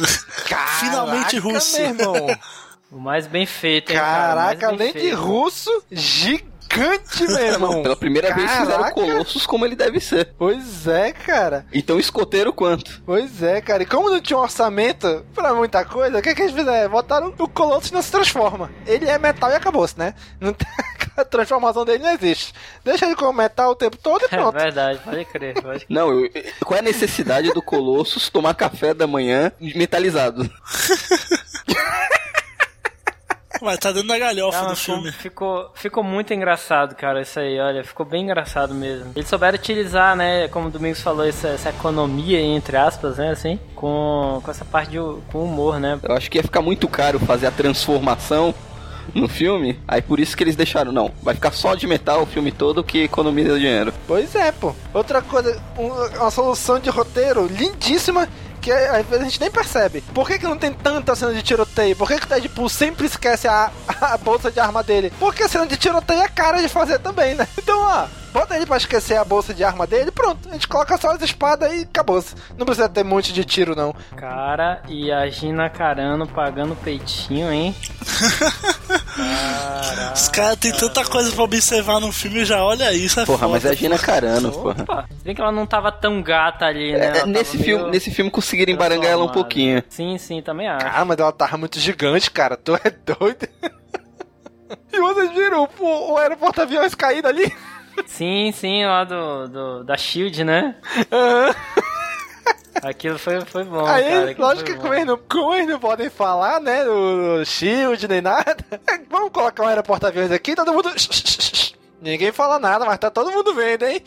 [0.81, 1.77] Finalmente Caraca, russo.
[1.81, 2.27] meu irmão.
[2.91, 4.35] O mais bem feito, hein, cara?
[4.35, 5.17] Caraca, bem além de feito.
[5.17, 7.83] russo, gigante, meu irmão.
[7.83, 8.93] Pela primeira vez fizeram Caraca.
[8.95, 10.33] Colossus como ele deve ser.
[10.39, 11.67] Pois é, cara.
[11.73, 13.03] Então escoteiro quanto?
[13.05, 13.83] Pois é, cara.
[13.83, 16.91] E como não tinha um orçamento pra muita coisa, o que, que eles fizeram?
[16.91, 18.71] Botaram o Colossus não se transforma.
[18.87, 20.15] Ele é metal e acabou-se, né?
[20.41, 20.67] Não tem...
[21.17, 22.55] A transformação dele não existe.
[22.85, 24.55] Deixa ele como metal o tempo todo e É pronto.
[24.55, 25.55] verdade, pode crer.
[25.55, 25.87] Pode crer.
[25.89, 26.31] Não, eu-
[26.65, 30.49] qual é a necessidade do Colossus tomar café da manhã metalizado?
[33.63, 35.13] Mas tá dentro da galhofa Não, do ficou, filme.
[35.13, 39.13] ficou, ficou muito engraçado, cara, isso aí, olha, ficou bem engraçado mesmo.
[39.15, 43.59] Eles souberam utilizar, né, como o Domingos falou, essa, essa economia, entre aspas, né, assim,
[43.75, 44.99] com, com essa parte de
[45.31, 45.99] com humor, né.
[46.03, 48.55] Eu acho que ia ficar muito caro fazer a transformação
[49.15, 49.79] no filme.
[49.89, 52.85] Aí por isso que eles deixaram, não, vai ficar só de metal o filme todo
[52.85, 53.93] que economiza dinheiro.
[54.07, 54.73] Pois é, pô.
[54.95, 55.89] Outra coisa, um-
[56.21, 58.29] uma solução de roteiro lindíssima
[58.61, 60.03] que às vezes a gente nem percebe.
[60.15, 61.97] Por que, que não tem tanta cena de tiroteio?
[61.97, 63.71] Por que, que o Deadpool sempre esquece a,
[64.01, 65.13] a bolsa de arma dele?
[65.19, 67.47] Porque a cena de tiroteio é cara de fazer também, né?
[67.61, 70.49] Então, ó, bota ele pra esquecer a bolsa de arma dele, pronto.
[70.49, 72.35] A gente coloca só as espadas e acabou-se.
[72.57, 73.95] Não precisa ter um monte de tiro, não.
[74.17, 77.75] Cara, e a Gina Carano pagando peitinho, hein.
[79.17, 80.13] Caraca.
[80.15, 83.21] Os caras têm tanta coisa pra observar no filme, já olha isso.
[83.21, 83.75] É Porra, mas foda.
[83.75, 84.83] é Gina Carano, porra.
[84.83, 87.19] Opa, se bem que ela não tava tão gata ali, né.
[87.19, 89.83] É, nesse, meio filme, nesse filme conseguiram embarangar ela um pouquinho.
[89.89, 90.87] Sim, sim, também acho.
[90.87, 92.57] Ah, mas ela tava muito gigante, cara.
[92.57, 93.49] Tu é doido.
[94.93, 97.53] e vocês viram o, o aeroporto aviões caído ali?
[98.07, 100.77] Sim, sim, lá do, do da Shield, né?
[101.13, 101.55] Aham.
[102.83, 104.37] Aquilo foi, foi bom, Aí, cara.
[104.39, 108.57] lógico que como eles, não, como eles não podem falar, né, do Shield nem nada,
[109.11, 110.91] vamos colocar um aeroporto-aviões aqui, todo mundo...
[112.01, 114.03] Ninguém fala nada, mas tá todo mundo vendo, hein?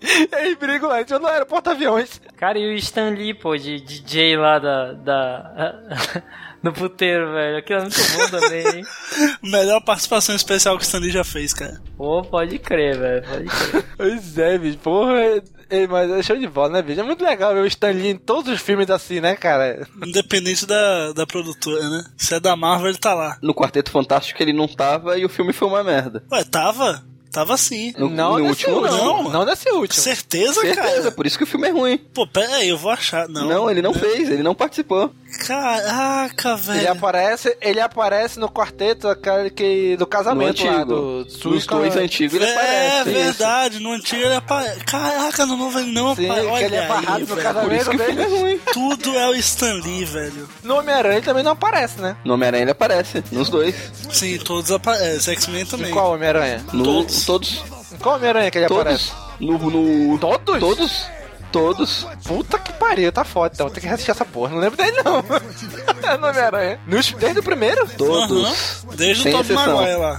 [0.00, 2.20] e aí, brigo lá, no aeroporto-aviões.
[2.36, 4.92] Cara, e o Stan Lee, pô, de DJ lá da.
[4.92, 5.82] da
[6.62, 7.58] no puteiro, velho.
[7.58, 8.84] Aquilo é muito bom também, hein?
[9.42, 11.80] Melhor participação especial que o Stanley já fez, cara.
[11.96, 13.22] Pô, pode crer, velho.
[13.22, 13.84] Pode crer.
[13.96, 15.42] Pois é, bicho, porra...
[15.68, 17.00] Ei, mas é show de bola, né, bicho?
[17.00, 19.84] É muito legal ver o Stan Lee em todos os filmes assim, né, cara?
[20.06, 22.04] Independente da, da produtora, né?
[22.16, 23.36] Se é da Marvel, ele tá lá.
[23.42, 26.22] No Quarteto Fantástico ele não tava e o filme foi uma merda.
[26.30, 27.04] Ué, tava?
[27.36, 27.92] Tava sim.
[27.98, 29.22] No, não no último, último, não.
[29.24, 29.30] não.
[29.30, 30.02] Não nesse último.
[30.02, 31.12] Certeza, Certeza, cara?
[31.12, 31.98] por isso que o filme é ruim.
[31.98, 33.28] Pô, pera aí, eu vou achar.
[33.28, 35.12] Não, Não, ele não fez, ele não participou.
[35.46, 36.78] Caraca, velho.
[36.80, 40.94] Ele aparece, ele aparece no quarteto aquele que, do casamento No lá, antigo.
[40.94, 43.10] do Nos Suica- dois antigos ele É aparece.
[43.10, 44.80] verdade, no antigo ele aparece.
[44.84, 46.40] Caraca, no novo ele não aparece.
[46.40, 47.42] que Olha ele é aí, barrado no velho.
[47.42, 48.40] casamento que o filme é dele.
[48.40, 48.60] ruim.
[48.72, 50.48] Tudo é o Stan Lee, velho.
[50.62, 52.16] No Homem-Aranha ele também não aparece, né?
[52.24, 53.74] No Homem-Aranha ele aparece, nos dois.
[54.10, 55.34] Sim, todos aparecem.
[55.34, 55.90] X-Men Em também.
[55.92, 56.64] qual Homem-Aranha?
[56.72, 57.25] No, Todos.
[57.26, 57.62] Todos.
[58.00, 59.10] Qual Homem-Aranha que ele aparece?
[59.38, 59.62] Todos.
[59.62, 60.18] No, no...
[60.18, 60.60] Todos?
[60.60, 61.06] Todos.
[61.52, 62.06] Todos.
[62.24, 63.68] Puta que pariu, tá foda, então.
[63.70, 64.50] Tem que assistir essa porra.
[64.50, 65.24] Não lembro dele, não.
[66.08, 66.80] É no Homem-Aranha.
[66.86, 67.86] Nos- Desde o primeiro?
[67.96, 68.84] Todos.
[68.84, 68.94] Aham.
[68.96, 69.76] Desde Sem o exceção.
[69.76, 70.18] Maguire lá.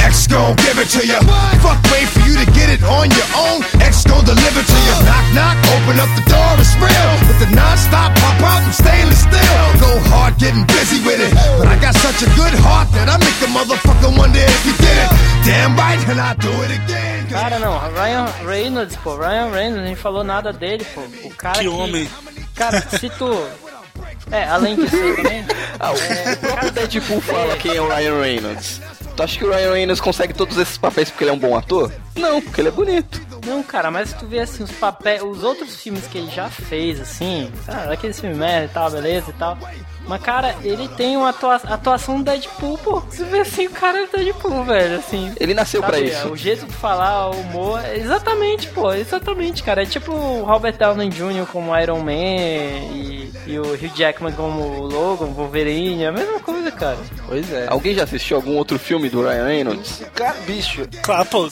[0.00, 1.18] X gon' give it to you.
[1.62, 3.62] Fuck, wait for you to get it on your own.
[3.80, 4.94] X gon' deliver to you.
[5.04, 7.10] Knock, knock, open up the door, it's real.
[7.28, 9.62] With the non-stop pop out and stainless steel.
[9.80, 11.32] Go hard, getting busy with it.
[11.58, 14.74] But I got such a good heart that I make the motherfucker wonder if you
[17.30, 21.00] Cara, não, Ryan Reynolds, pô, Ryan Reynolds, a gente falou nada dele, pô.
[21.24, 22.08] O cara Que homem.
[22.54, 23.46] Cara, se tu...
[24.30, 25.44] É, além disso também...
[25.78, 28.80] Ah, o próprio Deadpool fala quem é o Ryan Reynolds.
[29.16, 31.56] Tu acha que o Ryan Reynolds consegue todos esses papéis porque ele é um bom
[31.56, 31.92] ator?
[32.16, 33.20] Não, porque ele é bonito.
[33.46, 36.48] Não, cara, mas se tu vê assim os papéis, os outros filmes que ele já
[36.48, 39.58] fez, assim, sabe, aqueles filmes merda e tal, beleza e tal.
[40.06, 43.00] Mas, cara, ele tem uma atua atuação do Deadpool, pô.
[43.00, 45.32] Você vê assim, o cara é Deadpool, velho, assim.
[45.38, 46.28] Ele nasceu pra Sabe, isso.
[46.28, 49.82] O jeito de falar, o humor, é exatamente, pô, exatamente, cara.
[49.82, 51.46] É tipo o Robert Downey Jr.
[51.50, 56.70] como Iron Man e, e o Hugh Jackman como Logan, Wolverine, é a mesma coisa,
[56.72, 56.98] cara.
[57.26, 57.66] Pois é.
[57.68, 60.02] Alguém já assistiu algum outro filme do Ryan Reynolds?
[60.14, 60.82] Cara, bicho.
[61.02, 61.48] Claro, pô,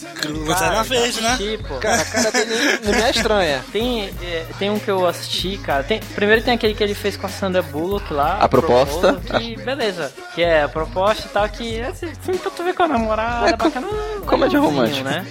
[0.47, 1.37] Lanterna Verde, né?
[1.37, 3.65] Tipo, Cara, a cara dele não me é estranha.
[3.73, 5.83] Tem, é, tem um que eu assisti, cara.
[5.83, 8.39] Tem, primeiro tem aquele que ele fez com a Sandra Bullock lá.
[8.41, 9.15] A proposta.
[9.39, 10.13] Que, beleza.
[10.35, 12.89] Que é a proposta e tal, que é esse filme pra tu ver com a
[12.89, 13.87] namorada, É, com- bacana.
[14.27, 15.05] comédia romântica.
[15.11, 15.27] Né?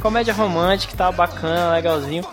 [0.00, 2.24] Comédia romântica e tal, bacana, legalzinho.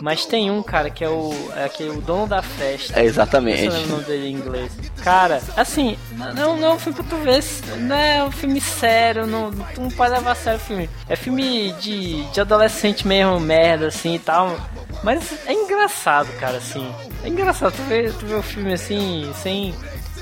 [0.00, 2.94] Mas tem um, cara, que é o, é aquele, o dono da festa.
[2.94, 3.70] É, Não exatamente.
[3.70, 4.72] sei o nome dele em inglês.
[5.02, 5.96] Cara, assim,
[6.34, 7.42] não, não é um filme pra tu ver,
[7.78, 10.88] não é um filme sério, não, tu não pode levar a sério o filme.
[11.08, 14.56] É filme de, de adolescente mesmo, merda, assim e tal.
[15.02, 16.86] Mas é engraçado, cara, assim.
[17.24, 19.74] É engraçado, tu vê, tu vê o filme assim, sem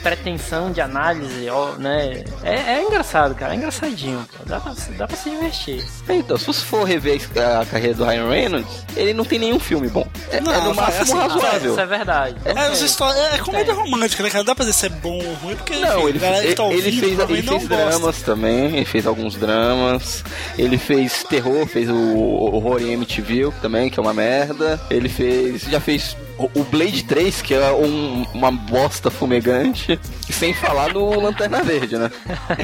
[0.02, 2.24] pretensão de análise, ó, né?
[2.42, 4.44] É, é engraçado, cara, é engraçadinho, pô.
[4.44, 5.84] Dá pra, dá pra se divertir.
[6.08, 7.20] Então, se você for rever
[7.60, 10.06] a carreira do Ryan Reynolds, ele não tem nenhum filme bom.
[10.30, 11.70] É, Não, é no máximo assim, razoável.
[11.72, 12.36] Isso é verdade.
[12.44, 12.86] É, Não essa tem.
[12.86, 14.44] história, é comédia romântica, né, cara?
[14.44, 16.46] Dá pra dizer se é bom ou ruim, porque Não, enfim, ele, a galera que
[16.48, 17.68] ele, tá ouvindo ele fez, ele fez gosta.
[17.68, 20.24] dramas também, ele fez alguns dramas,
[20.56, 25.62] ele fez terror, fez o Horror em MTV também, que é uma merda, ele fez,
[25.62, 29.98] já fez o o Blade 3, que é um- uma bosta fumegante,
[30.28, 32.10] e sem falar no Lanterna Verde, né?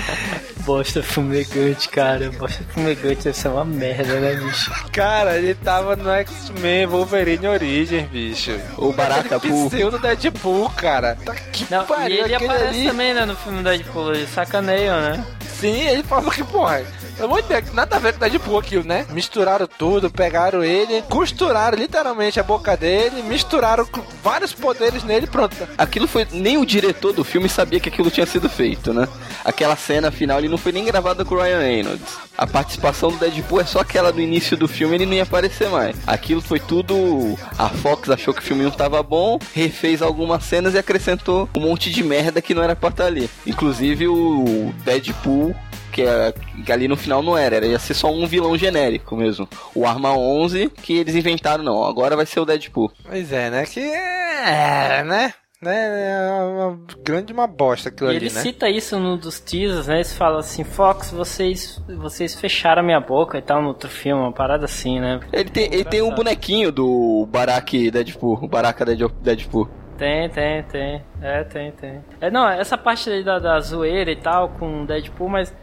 [0.64, 2.30] Bosta fumegante, cara.
[2.38, 4.72] Bosta fumegante deve ser uma merda, né, bicho?
[4.92, 8.58] Cara, ele tava no X-Men Wolverine Origem, bicho.
[8.78, 9.68] O Baraka Poo.
[9.68, 11.16] Pseudo Deadpool, cara.
[11.24, 12.84] Tá que Não, pariu, e ele aparece ali.
[12.86, 14.14] também, né, no filme do Deadpool.
[14.14, 15.24] Eles sacaneiam, né?
[15.60, 16.82] Sim, ele falou que, porra,
[17.16, 19.06] pelo amor de Deus, nada a ver com Deadpool aquilo, né?
[19.10, 25.56] Misturaram tudo, pegaram ele, costuraram literalmente a boca dele, misturaram com vários poderes nele, pronto.
[25.78, 26.26] Aquilo foi.
[26.32, 29.08] Nem o diretor do filme sabia que aquilo tinha sido feito, né?
[29.44, 32.18] Aquela cena final ele não foi nem gravada com o Ryan Reynolds.
[32.36, 35.68] A participação do Deadpool é só aquela do início do filme, ele não ia aparecer
[35.68, 35.96] mais.
[36.06, 37.38] Aquilo foi tudo.
[37.58, 41.60] A Fox achou que o filme não tava bom, refez algumas cenas e acrescentou um
[41.60, 43.30] monte de merda que não era pra estar ali.
[43.46, 45.54] Inclusive o Deadpool.
[45.94, 46.34] Que, é-
[46.66, 49.48] que ali no final não era, era ia ser só um vilão genérico mesmo.
[49.74, 52.90] O Arma 11, que eles inventaram, não, agora vai ser o Deadpool.
[53.08, 53.64] Pois é, né?
[53.64, 55.32] Que é, né?
[55.62, 56.10] Né?
[56.10, 58.40] É uma grande uma bosta aquilo E ali, ele né?
[58.42, 59.94] cita isso num dos teasers, né?
[59.96, 64.20] Eles falam assim, Fox, vocês, vocês fecharam a minha boca e tal no outro filme,
[64.20, 65.20] uma parada assim, né?
[65.32, 69.66] Ele tem, ele tem um bonequinho do Baraki Deadpool, o Baraka Dead- Deadpool.
[69.96, 71.02] Tem, tem, tem.
[71.22, 72.04] É, tem, tem.
[72.20, 75.54] É, não, essa parte aí da, da zoeira e tal com o Deadpool, mas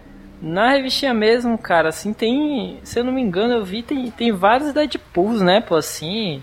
[0.41, 2.80] na revistinha mesmo, cara, assim, tem.
[2.84, 6.41] Se eu não me engano, eu vi, tem, tem vários Deadpools, né, pô, assim.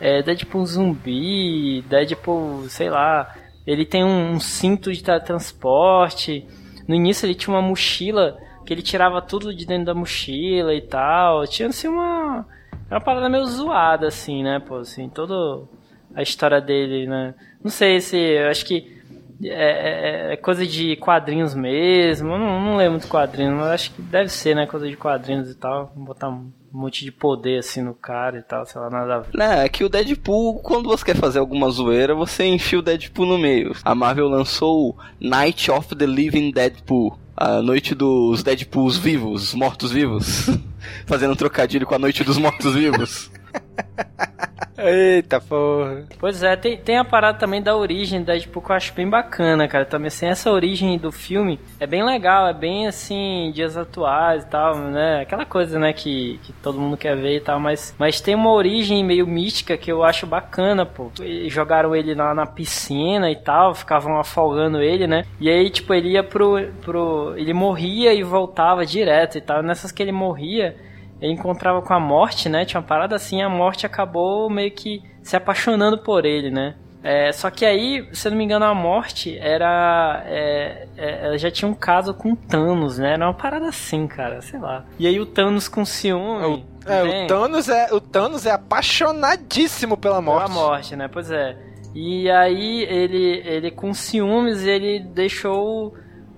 [0.00, 3.34] É, Deadpool zumbi, Deadpool, sei lá.
[3.66, 6.46] Ele tem um, um cinto de tra- transporte.
[6.86, 10.82] No início ele tinha uma mochila que ele tirava tudo de dentro da mochila e
[10.82, 11.46] tal.
[11.46, 12.46] Tinha assim uma.
[12.90, 15.66] Uma parada meio zoada, assim, né, pô, assim, todo
[16.14, 17.34] a história dele, né?
[17.62, 18.16] Não sei se.
[18.16, 18.93] Eu acho que
[19.42, 22.32] é, é- é coisa de quadrinhos mesmo.
[22.32, 24.66] Eu não, não leio muito quadrinhos, mas acho que deve ser, né?
[24.66, 25.92] Coisa de quadrinhos e tal.
[25.96, 29.28] Botar um monte de poder assim no cara e tal, sei lá, nada a ver.
[29.32, 33.26] Não, é que o Deadpool, quando você quer fazer alguma zoeira, você enfia o Deadpool
[33.26, 33.72] no meio.
[33.84, 37.16] A Marvel lançou Night of the Living Deadpool.
[37.36, 40.48] A noite dos Deadpools vivos, mortos-vivos.
[41.06, 43.30] Fazendo um trocadilho com a noite dos mortos-vivos.
[44.76, 46.04] Eita porra.
[46.18, 49.08] Pois é, tem, tem a parada também da origem da Deadpool que eu acho bem
[49.08, 49.84] bacana, cara.
[49.84, 54.46] Também assim, essa origem do filme é bem legal, é bem assim, dias atuais e
[54.46, 55.20] tal, né?
[55.22, 58.50] Aquela coisa, né, que, que todo mundo quer ver e tal, mas, mas tem uma
[58.50, 61.10] origem meio mística que eu acho bacana, pô.
[61.22, 65.24] E jogaram ele lá na piscina e tal, ficavam afogando ele, né?
[65.40, 66.60] E aí, tipo, ele ia pro.
[66.82, 69.62] pro ele morria e voltava direto e tal.
[69.62, 70.73] Nessas que ele morria
[71.20, 72.64] ele encontrava com a morte, né?
[72.64, 76.74] Tinha uma parada assim, a morte acabou meio que se apaixonando por ele, né?
[77.02, 80.22] É, só que aí, se eu não me engano, a morte era.
[80.26, 83.12] É, é, ela já tinha um caso com Thanos, né?
[83.12, 84.86] Era uma parada assim, cara, sei lá.
[84.98, 86.64] E aí o Thanos com ciúme.
[86.86, 90.50] É, vem, o Thanos é, o Thanos é apaixonadíssimo pela morte.
[90.50, 91.06] Pela morte, né?
[91.06, 91.58] Pois é.
[91.94, 95.94] E aí ele, ele com ciúmes, ele deixou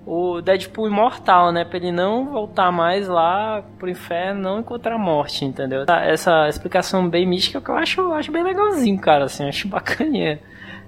[0.09, 1.65] o Deadpool imortal, né?
[1.65, 5.83] Pra ele não voltar mais lá pro inferno, não encontrar a morte, entendeu?
[5.87, 10.39] Essa explicação bem mística que eu acho, eu acho bem legalzinho, cara, assim, acho bacaninha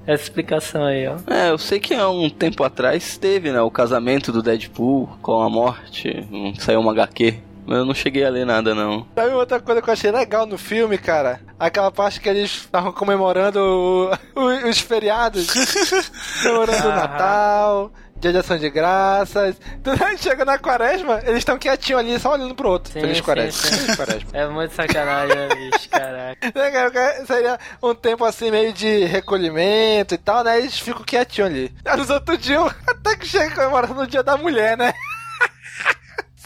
[0.07, 1.17] essa explicação aí, ó.
[1.31, 5.41] É, eu sei que há um tempo atrás teve, né, o casamento do Deadpool com
[5.41, 6.25] a morte,
[6.57, 7.35] saiu uma HQ.
[7.67, 9.05] Mas eu não cheguei a ler nada, não.
[9.13, 11.39] Sabe outra coisa que eu achei legal no filme, cara?
[11.59, 14.09] Aquela parte que eles estavam comemorando o-
[14.41, 15.51] o- os feriados.
[16.41, 16.91] comemorando o.
[16.91, 19.55] Natal, Dia de Ação de Graças.
[19.83, 22.91] Tudo aí chega na quaresma, eles estão quietinhos ali, só olhando pro outro.
[22.91, 23.51] Sim, Feliz sim, quaresma.
[23.61, 23.77] sim.
[23.77, 24.29] Feliz quaresma.
[24.33, 26.51] É muito sacanagem, né, bicho, caraca.
[26.51, 30.59] Cara, Seria um tempo assim meio de recolhimento e tal, né?
[30.59, 31.73] Eles ficam quietinhos ali.
[31.97, 34.93] Nos outros dias, até que chega comemorando no dia da mulher, né?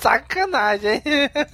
[0.04, 1.02] Sacanagem?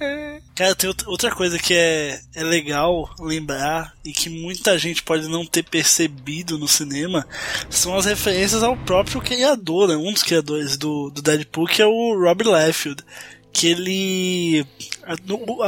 [0.56, 5.46] Cara, tem outra- coisa que é, é legal lembrar e que muita gente pode não
[5.46, 7.24] ter percebido no cinema
[7.70, 9.94] são as referências ao próprio criador, né?
[9.94, 13.04] um dos criadores do, do Deadpool, que é o Rob Liefeld.
[13.52, 14.66] Que ele.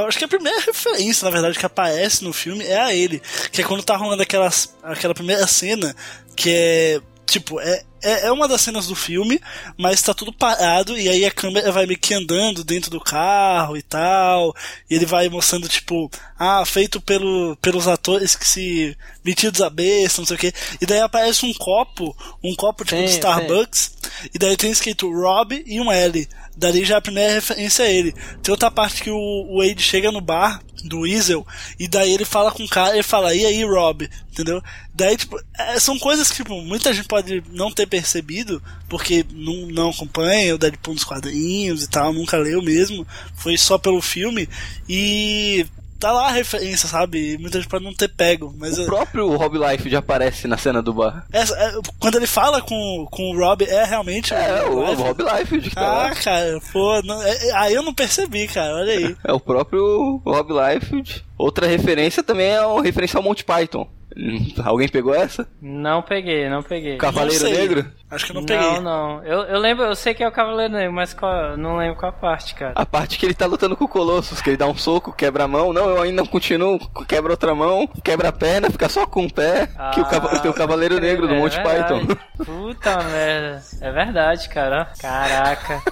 [0.07, 3.21] Acho que a primeira referência, na verdade, que aparece no filme é a ele.
[3.51, 5.95] Que é quando tá rolando aquelas, aquela primeira cena
[6.37, 7.01] que é.
[7.27, 9.41] Tipo, é, é, é uma das cenas do filme,
[9.79, 13.77] mas tá tudo parado e aí a câmera vai meio que andando dentro do carro
[13.77, 14.55] e tal.
[14.91, 20.21] E ele vai mostrando, tipo, ah, feito pelo, pelos atores que se metidos a besta,
[20.21, 20.53] não sei o que.
[20.81, 23.93] E daí aparece um copo, um copo tipo de Sim, Starbucks,
[24.35, 26.29] e daí tem escrito Rob e um L.
[26.57, 28.13] Dali já a primeira referência a ele.
[28.43, 31.47] Tem outra parte que o, o Wade chega no bar do Weasel
[31.79, 34.09] e daí ele fala com o cara e fala, e aí, Rob?
[34.31, 34.63] Entendeu?
[34.95, 39.67] Daí, tipo, é, são coisas que tipo, muita gente pode não ter percebido, porque não,
[39.67, 44.49] não acompanha o Deadpool nos quadrinhos e tal, nunca leu mesmo, foi só pelo filme,
[44.89, 45.67] e
[46.03, 47.39] tá lá a referência, sabe?
[47.39, 50.59] Muita gente pode não ter pego, mas O eu- próprio Rob Life já aparece na
[50.59, 51.25] cena do bar.
[51.33, 55.03] essa- é, quando ele fala com, com o Rob, é realmente É, o Liefeld?
[55.03, 56.11] Rob Life que tá Ah, lá.
[56.15, 59.17] cara, pô, não- é- é- aí eu não percebi, cara, olha aí.
[59.25, 61.25] É o próprio Rob Liefeld.
[61.39, 63.87] Outra referência também é uma referência ao Monty Python.
[64.65, 65.47] Alguém pegou essa?
[65.61, 66.97] Não peguei, não peguei.
[66.97, 67.51] Cavaleiro Não.
[67.51, 67.87] Negro?
[68.11, 68.67] Acho que eu não peguei.
[68.73, 69.25] Não, não.
[69.25, 72.13] Eu, eu lembro, eu sei que é o Cavaleiro Negro, mas qual, não lembro qual
[72.13, 72.73] parte, cara.
[72.75, 75.45] A parte que ele tá lutando com o Colossus, que ele dá um soco, quebra
[75.45, 75.73] a mão.
[75.73, 79.69] Não, eu ainda continuo, quebra outra mão, quebra a perna, fica só com o pé.
[79.95, 82.07] que o, cava- tem o Cavaleiro pode Negro do Monty é verdade.
[82.07, 82.17] Python.
[82.45, 83.63] Puta merda.
[83.81, 84.89] É verdade, cara.
[85.01, 85.83] Caraca.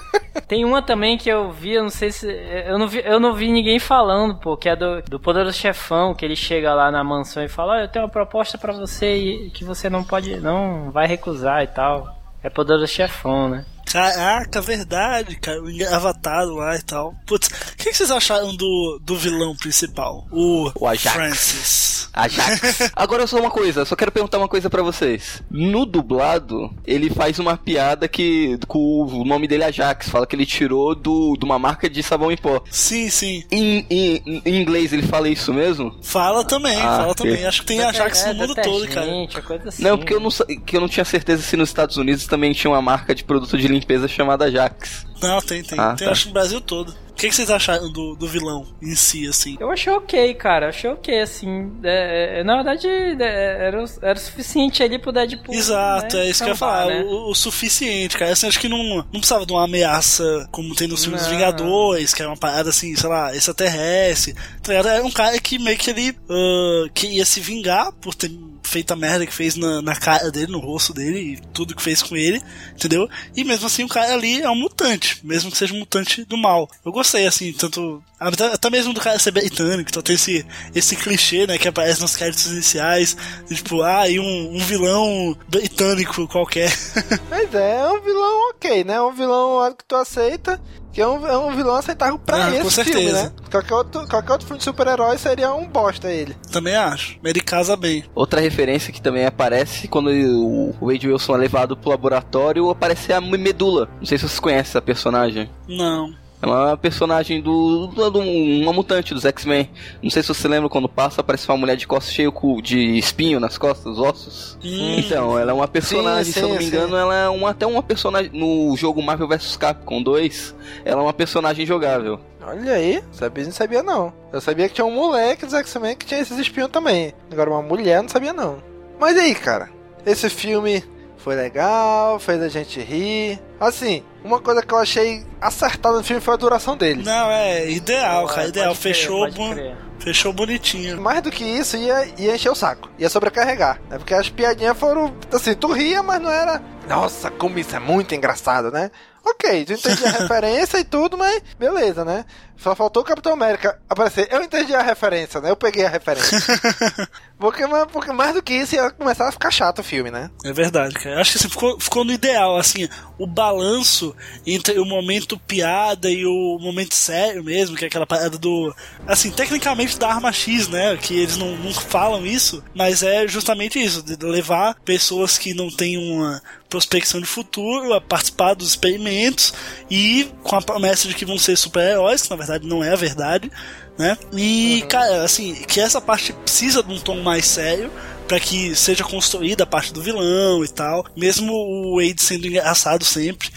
[0.47, 2.27] Tem uma também que eu vi, eu não sei se.
[2.67, 6.15] Eu não vi, eu não vi ninguém falando, pô, que é do, do Poderoso Chefão,
[6.15, 9.51] que ele chega lá na mansão e fala: Olha, eu tenho uma proposta pra você
[9.55, 10.39] que você não pode.
[10.41, 12.19] não vai recusar e tal.
[12.43, 13.65] É Poderoso Chefão, né?
[13.93, 15.63] Caraca, verdade, cara.
[15.63, 17.15] O engravatado lá e tal.
[17.27, 20.27] Putz, o que, que vocês acharam do, do vilão principal?
[20.31, 21.15] O, O Ajax.
[21.17, 22.11] Francis.
[22.13, 22.91] Ajax.
[22.97, 25.43] Agora só uma coisa, só quero perguntar uma coisa pra vocês.
[25.51, 30.35] No dublado, ele faz uma piada que com o nome dele é Ajax, fala que
[30.35, 32.63] ele tirou do, de uma marca de sabão em pó.
[32.71, 33.45] Sim, sim.
[33.51, 35.97] Em, em- em inglês ele fala isso mesmo?
[36.03, 37.31] Fala também, Ah, fala ok.
[37.31, 37.47] também.
[37.47, 39.07] Acho que tem Ajax É, no mundo todo, cara.
[39.07, 39.83] detergente, coisa assim.
[39.83, 42.71] Não, porque eu não, que eu não tinha certeza se nos Estados Unidos também tinha
[42.71, 45.07] uma marca de produto de limpeza chamada Ajax.
[45.23, 45.79] Não, tem, tem.
[45.79, 46.13] Ah, tem tá.
[46.13, 46.95] acho no Brasil todo.
[47.21, 49.57] O que, que vocês acharam do, do vilão em si, assim?
[49.61, 50.71] Eu achei ok, cara.
[50.71, 51.71] Achei ok, assim.
[51.85, 55.55] É, é, na verdade, é, era, o- era o suficiente ali pro Deadpool.
[55.55, 56.87] Exato, né, é isso que eu ia falar.
[56.87, 57.03] né?
[57.03, 58.33] O, o suficiente, cara.
[58.33, 61.31] Assim, acho que não, não precisava de uma ameaça como tem nos filmes Não.
[61.31, 64.33] Vingadores, que é uma parada assim, sei lá, extraterrestre.
[64.63, 64.89] Tá ligado?
[64.89, 68.31] Era um cara que meio que ele ah, que ia se vingar por ter
[68.63, 71.83] feito a merda que fez na, na cara dele, no rosto dele, e tudo que
[71.83, 72.41] fez com ele,
[72.73, 73.09] entendeu?
[73.35, 76.37] E mesmo assim o cara ali é um mutante, mesmo que seja um mutante do
[76.37, 76.69] mal.
[76.85, 78.03] Eu gostei gostei, assim, tanto.
[78.19, 82.01] Até, até mesmo do cara ser britânico, então tem esse, esse clichê, né, que aparece
[82.03, 83.17] nos créditos iniciais,
[83.49, 86.71] de, tipo, ah, e um, um vilão britânico qualquer.
[87.31, 89.01] Mas é, é um vilão ok, né?
[89.01, 90.61] Um vilão que tu aceita,
[90.93, 93.23] que é um, é um vilão aceitável pra Ah, com esse filme, certeza.
[93.23, 93.33] né?
[93.51, 96.37] Qualquer outro, qualquer outro filme de super-herói seria um bosta ele.
[96.53, 97.17] Também acho.
[97.23, 98.05] Mas ele casa bem.
[98.15, 103.13] Outra referência que também aparece quando o o Wade Wilson é levado pro laboratório, aparece
[103.13, 103.89] a Medula.
[103.99, 105.51] Não sei se vocês conhecem essa personagem.
[105.67, 106.15] Não.
[106.43, 109.69] Ela é uma personagem do, do, do- uma mutante dos X-Men.
[110.03, 112.33] Não sei se você lembra quando passa, aparece uma mulher de costas cheio
[112.63, 114.57] de espinho nas costas, ossos.
[114.63, 116.97] Então, ela é uma personagem, Sim, se eu não me sim, engano, sim.
[116.97, 121.13] ela é uma, até uma personagem no jogo Marvel vs Capcom 2, ela é uma
[121.13, 122.19] personagem jogável.
[122.43, 124.13] Olha aí, sabia, não sabia não.
[124.33, 127.13] Eu sabia que tinha um moleque dos X-Men que tinha esses espinhos também.
[127.31, 128.63] Agora uma mulher não sabia não.
[128.99, 129.69] Mas e aí, cara?
[130.07, 130.83] Esse filme
[131.19, 133.39] foi legal, fez a gente rir.
[133.61, 137.03] Assim, uma coisa que eu achei acertada no filme foi a duração dele.
[137.03, 138.49] Não, é ideal, cara.
[138.49, 138.75] Ideal.
[138.75, 141.01] crer, Fechou, bu- fechou bonitinho.
[141.01, 142.89] Mais do que isso, ia, ia encher o saco.
[142.99, 143.81] Ia sobrecarregar.
[143.89, 143.99] Né?
[143.99, 145.15] Porque as piadinhas foram.
[145.33, 146.63] Assim, tu ria, mas não era.
[146.89, 148.91] Nossa, como isso é muito engraçado, né?
[149.25, 152.25] Ok, tu entendi a referência e tudo, mas beleza, né?
[152.61, 154.29] Só faltou o Capitão América aparecer.
[154.31, 155.51] Eu entendi a referência, né?
[155.51, 156.39] Eu peguei a referência.
[157.39, 160.31] porque, porque mais do que isso ia começar a ficar chato o filme, né?
[160.45, 161.21] É verdade, cara.
[161.21, 162.87] Acho que ficou, ficou no ideal, assim,
[163.19, 164.15] o balanço
[164.47, 168.75] entre o momento piada e o momento sério mesmo, que é aquela parada do.
[169.07, 170.97] Assim, tecnicamente da arma X, né?
[170.99, 175.71] Que eles não, não falam isso, mas é justamente isso, de levar pessoas que não
[175.71, 179.53] têm uma prospecção de futuro a participar dos experimentos
[179.91, 182.97] e com a promessa de que vão ser super-heróis, que na verdade não é a
[182.97, 183.51] verdade,
[183.99, 184.17] né?
[184.33, 187.91] E, cara, assim, que essa parte precisa de um tom mais sério
[188.27, 193.05] para que seja construída a parte do vilão e tal, mesmo o Wade sendo engraçado
[193.05, 193.51] sempre.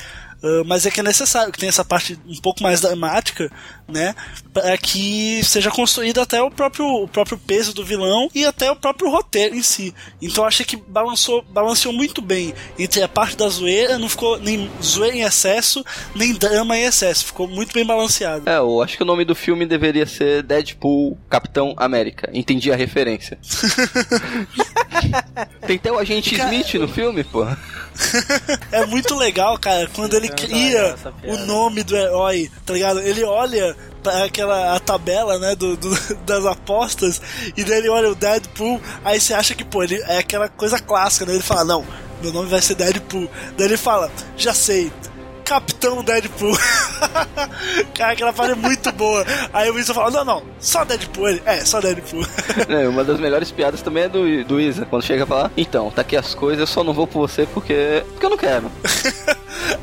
[0.44, 3.52] ah, mas é que é necessário que tenha essa parte um pouco mais dramática,
[3.88, 4.16] né?
[4.54, 8.76] Para que seja construído até o próprio, o próprio peso do vilão e até o
[8.76, 9.94] próprio roteiro em si.
[10.22, 14.40] Então eu achei que balançou, balanceou muito bem entre a parte da zoeira, não ficou
[14.40, 15.84] nem zoeira em excesso,
[16.16, 18.50] nem drama em excesso, ficou muito bem balanceado.
[18.50, 22.30] É, eu acho que o nome do filme deveria ser Deadpool Capitão América.
[22.34, 23.38] Entendi a referência.
[25.66, 27.46] Tem até o agente Smith no filme, pô.
[28.72, 33.00] É muito legal, cara, quando ele cria o nome do herói, tá ligado?
[33.00, 33.73] Ele olha
[34.08, 37.22] aquela a tabela, né, do, do- das apostas,
[37.56, 40.80] e daí ele olha o Deadpool, aí você acha que, pô, ele é aquela coisa
[40.80, 41.34] clássica, né?
[41.34, 41.86] Ele fala, não,
[42.22, 43.30] meu nome vai ser Deadpool.
[43.58, 44.92] Daí ele fala, já sei.
[45.46, 46.58] Capitão Deadpool.
[47.94, 49.26] Cara, aquela parte é muito boa.
[49.52, 51.28] Aí o Wilson fala: Não, não, só Deadpool.
[51.28, 52.26] Ele, é, só Deadpool.
[52.70, 55.92] É, uma das melhores piadas também é do, do Isa, quando chega a falar, então,
[55.92, 58.04] tá aqui as coisas, eu só não vou por você porque.
[58.12, 58.72] porque eu não quero.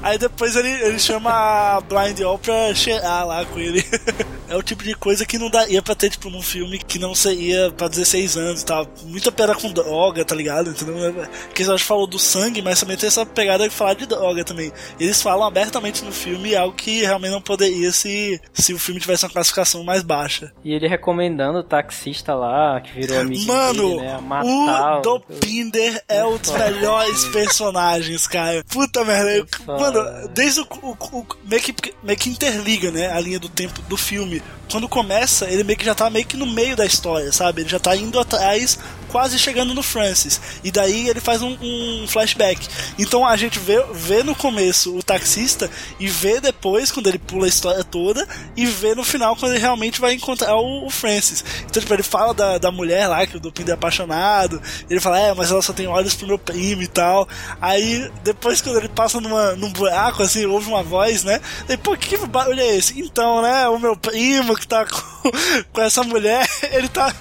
[0.02, 3.84] Aí depois ele, ele chama a Blind All pra cheirar lá com ele.
[4.48, 7.14] é o tipo de coisa que não daria pra ter, tipo, num filme que não
[7.14, 8.86] seria pra 16 anos e tal.
[9.04, 10.70] Muita pegada com droga, tá ligado?
[10.70, 11.14] Entendeu?
[11.46, 14.44] Porque a gente falou do sangue, mas também tem essa pegada de falar de droga
[14.44, 14.72] também.
[14.98, 19.24] Eles falam abertamente no filme algo que realmente não poderia se, se o filme tivesse
[19.24, 20.52] uma classificação mais baixa.
[20.64, 24.18] E ele recomendando o taxista lá, que virou amigo Mano, dele, né?
[24.20, 28.64] Matar o Dopinder é um dos melhores personagens, cara.
[28.64, 29.30] Puta merda.
[29.30, 29.46] eu-.
[29.80, 33.80] Mano, desde o, o, o- meio, que, meio que interliga, né, a linha do tempo
[33.82, 34.42] do filme.
[34.70, 37.62] Quando começa, ele meio que já tá meio que no meio da história, sabe?
[37.62, 38.78] Ele já tá indo atrás,
[39.08, 40.40] quase chegando no Francis.
[40.62, 42.68] E daí ele faz um, um flashback.
[42.96, 45.68] Então a gente vê, vê no começo o taxista
[45.98, 48.24] e vê depois, quando ele pula a história toda,
[48.56, 51.44] e vê no final quando ele realmente vai encontrar o, o Francis.
[51.68, 54.62] Então, tipo, ele fala da, da mulher lá, que o Dupindo é apaixonado.
[54.88, 57.28] Ele fala, é, mas ela só tem olhos pro meu primo e tal.
[57.60, 61.40] Aí, depois, quando ele passa numa, num buraco, assim, ouve uma voz, né?
[61.68, 63.00] Ele, pô, que barulho é esse?
[63.00, 65.30] Então, né, o meu primo que tá com,
[65.72, 67.14] com essa mulher, ele tá.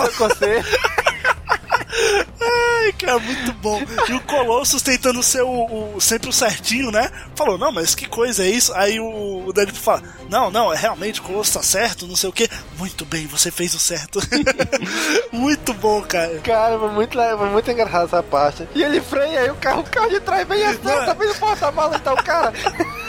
[0.00, 0.64] Seguiu seu conselho.
[2.40, 3.80] Ai, cara, muito bom.
[4.08, 7.10] E o Colossus tentando ser o, o- sempre o certinho, né?
[7.34, 8.72] Falou, não, mas que coisa é isso?
[8.74, 12.28] Aí o, o Deadpool fala, não, não, é realmente o Colossus tá certo, não sei
[12.28, 12.48] o que.
[12.78, 14.20] Muito bem, você fez o certo.
[15.32, 16.38] muito bom, cara.
[16.40, 18.68] Cara, foi muito, foi muito engraçado essa parte.
[18.74, 21.06] E ele freia aí o carro, o carro de trás vem assim, Não, é.
[21.06, 22.52] tá vendo o porta-mala e tal, cara.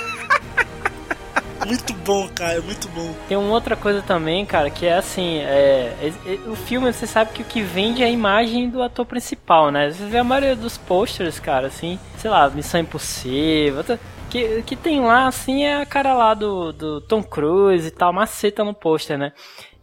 [1.67, 3.13] Muito bom, cara, muito bom.
[3.27, 7.05] Tem uma outra coisa também, cara, que é assim, é, é- é- o filme, você
[7.05, 9.91] sabe que o que vende é a imagem do ator principal, né?
[9.91, 13.83] Você vê a maioria dos posters, cara, assim, sei lá, Missão Impossível,
[14.29, 18.13] que, que tem lá, assim, é a cara lá do, do Tom Cruise e tal,
[18.13, 19.33] maceta no pôster, né?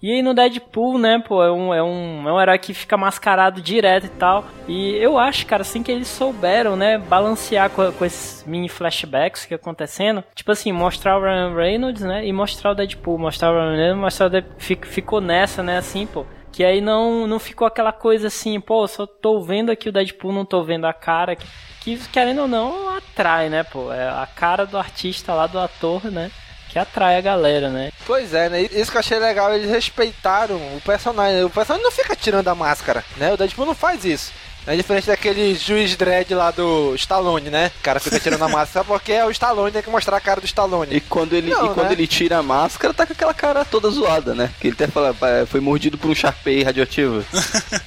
[0.05, 2.95] E aí no Deadpool, né, pô, é um, é um, é um herói que fica
[2.95, 4.45] mascarado direto e tal.
[4.69, 9.47] E eu acho, cara, assim que eles souberam, né, balancear com, com esses mini flashbacks
[9.47, 10.23] que acontecendo.
[10.35, 13.17] Tipo assim, mostrar o Ryan Reynolds, né, e mostrar o Deadpool.
[13.17, 14.61] Mostrar o Ryan Reynolds, mostrar o Deadpool.
[14.61, 16.27] Ficou nessa, né, assim, pô.
[16.53, 20.35] Que aí não, não ficou aquela coisa assim, pô, só tô vendo aqui o Deadpool,
[20.35, 21.35] não tô vendo a cara.
[21.35, 21.47] Que,
[21.81, 23.91] que querendo ou não, atrai, né, pô.
[23.91, 26.31] É a cara do artista lá, do ator, né?
[26.69, 27.93] Que atrai a galera, né?
[28.07, 28.63] Pois é, né?
[28.63, 31.45] Isso que eu achei legal, eles respeitaram o personagem.
[31.45, 33.33] O personagem não fica tirando a máscara, né?
[33.33, 34.33] O Deadpool não faz isso.
[34.67, 37.71] É diferente daquele juiz dread lá do Stallone, né?
[37.79, 40.41] O cara fica tirando a máscara porque é o Stallone, tem que mostrar a cara
[40.41, 40.97] do Stallone.
[40.97, 41.93] E quando ele, Não, e quando né?
[41.93, 44.51] ele tira a máscara, tá com aquela cara toda zoada, né?
[44.59, 47.25] Que ele até fala, "Pá, foi mordido por um Sharpei radioativo.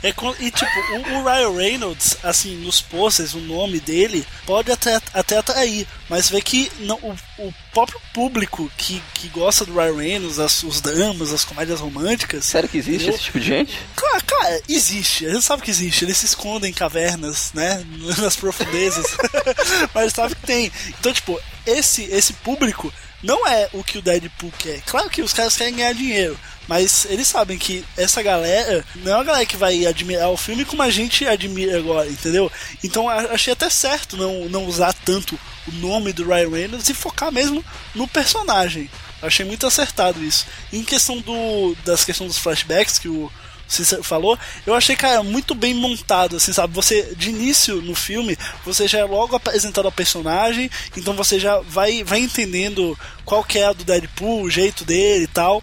[0.03, 4.99] É e tipo, o, o Ryan Reynolds, assim, nos posters, o nome dele pode até,
[5.13, 9.95] até atrair, mas vê que não, o, o próprio público que, que gosta do Ryan
[9.97, 12.45] Reynolds, as, os dramas, as comédias românticas.
[12.45, 13.79] Sério que existe Eu- esse tipo de gente?
[13.95, 15.25] Claro, cara, existe.
[15.25, 16.05] A gente sabe que existe.
[16.05, 17.83] Eles se escondem em cavernas, né?
[18.19, 19.05] Nas profundezas.
[19.93, 20.71] Mas sabe que tem.
[20.99, 22.93] Então, tipo, esse, esse público
[23.23, 24.81] não é o que o Deadpool quer.
[24.85, 26.39] Claro que os caras querem ganhar dinheiro.
[26.67, 30.65] Mas eles sabem que essa galera não é uma galera que vai admirar o filme
[30.65, 32.51] como a gente admira agora, entendeu?
[32.83, 37.31] Então achei até certo não, não usar tanto o nome do Ryan Reynolds e focar
[37.31, 37.63] mesmo
[37.95, 38.89] no personagem.
[39.21, 40.45] Achei muito acertado isso.
[40.71, 43.31] Em questão do das questões dos flashbacks que o
[43.67, 46.73] Cícero falou, eu achei, cara, muito bem montado, assim, sabe?
[46.73, 51.59] Você, de início no filme, você já é logo apresentado ao personagem, então você já
[51.59, 55.61] vai, vai entendendo qual que é a do Deadpool, o jeito dele e tal.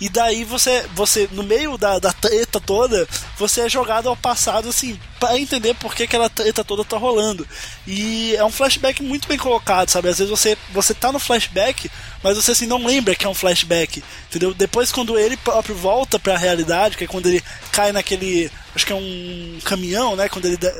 [0.00, 4.68] E daí você, você no meio da, da treta toda, você é jogado ao passado,
[4.68, 7.46] assim, para entender por que aquela treta toda tá rolando.
[7.86, 10.08] E é um flashback muito bem colocado, sabe?
[10.08, 11.90] Às vezes você, você tá no flashback,
[12.22, 14.54] mas você assim não lembra que é um flashback, entendeu?
[14.54, 17.42] Depois quando ele próprio volta para a realidade, que é quando ele
[17.72, 20.70] cai naquele, acho que é um caminhão, né, quando ele de-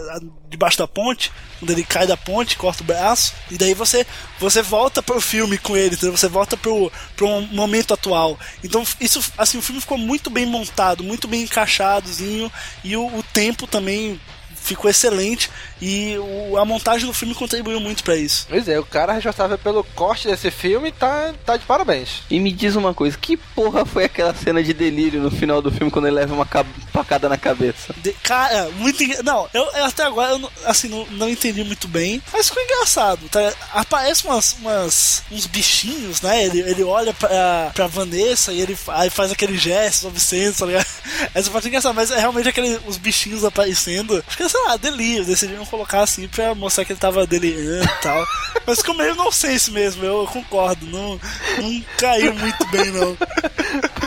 [0.51, 4.07] debaixo da ponte, quando ele cai da ponte, corta o braço, e daí você
[4.39, 6.17] você volta pro filme com ele, entendeu?
[6.17, 8.39] Você volta pro pro momento atual.
[8.63, 12.53] Então isso assim, o filme ficou muito bem montado, muito bem encaixadozinho
[12.85, 14.21] e o, o tempo também
[14.55, 15.49] ficou excelente
[15.81, 18.47] e o- a montagem do filme contribuiu muito para isso.
[18.49, 22.23] Pois é, o cara responsável pelo corte desse filme tá, tá de parabéns.
[22.31, 25.71] E me diz uma coisa, que porra foi aquela cena de delírio no final do
[25.71, 27.95] filme quando ele leva uma ca- facada na cabeça?
[27.99, 28.97] De- cara, muito.
[29.23, 32.63] Não, eu, eu até agora eu não- assim, não, não entendi muito bem, mas ficou
[32.63, 33.29] engraçado.
[33.29, 33.53] Tá?
[33.75, 36.45] Aparece umas, umas- uns bichinhos, né?
[36.45, 40.87] Ele, ele olha pra, pra Vanessa e ele aí faz aquele gesto obsceno, tá ligado?
[41.35, 44.23] Essa parte é engraçada, mas é realmente aquele, os bichinhos aparecendo.
[44.27, 45.25] Acho que, sei lá, delírio.
[45.25, 48.25] Decidiram colocar assim pra mostrar que ele tava delirando e tal.
[48.67, 50.87] Mas ficou meio nonsense mesmo, eu concordo.
[50.87, 51.21] Não,
[51.59, 53.17] não caiu muito bem, não.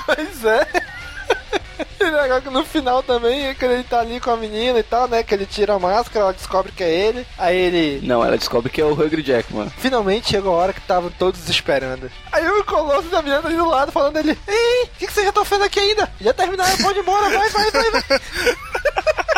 [0.06, 0.68] Pois é.
[2.00, 4.84] E legal que no final também, é que ele tá ali com a menina e
[4.84, 5.22] tal, né?
[5.22, 7.28] Que ele tira a máscara, ela descobre que é ele.
[7.38, 8.08] Aí ele.
[8.08, 9.70] Não, ela descobre que é o Hugh Jackman.
[9.78, 12.10] Finalmente chegou a hora que estavam todos esperando.
[12.32, 15.14] Aí o Colosso da menina tá ali do lado falando ele: Ei, o que, que
[15.14, 16.10] vocês já estão fazendo aqui ainda?
[16.22, 18.04] Já terminaram, pode ir embora, vai, vai, vai, vai.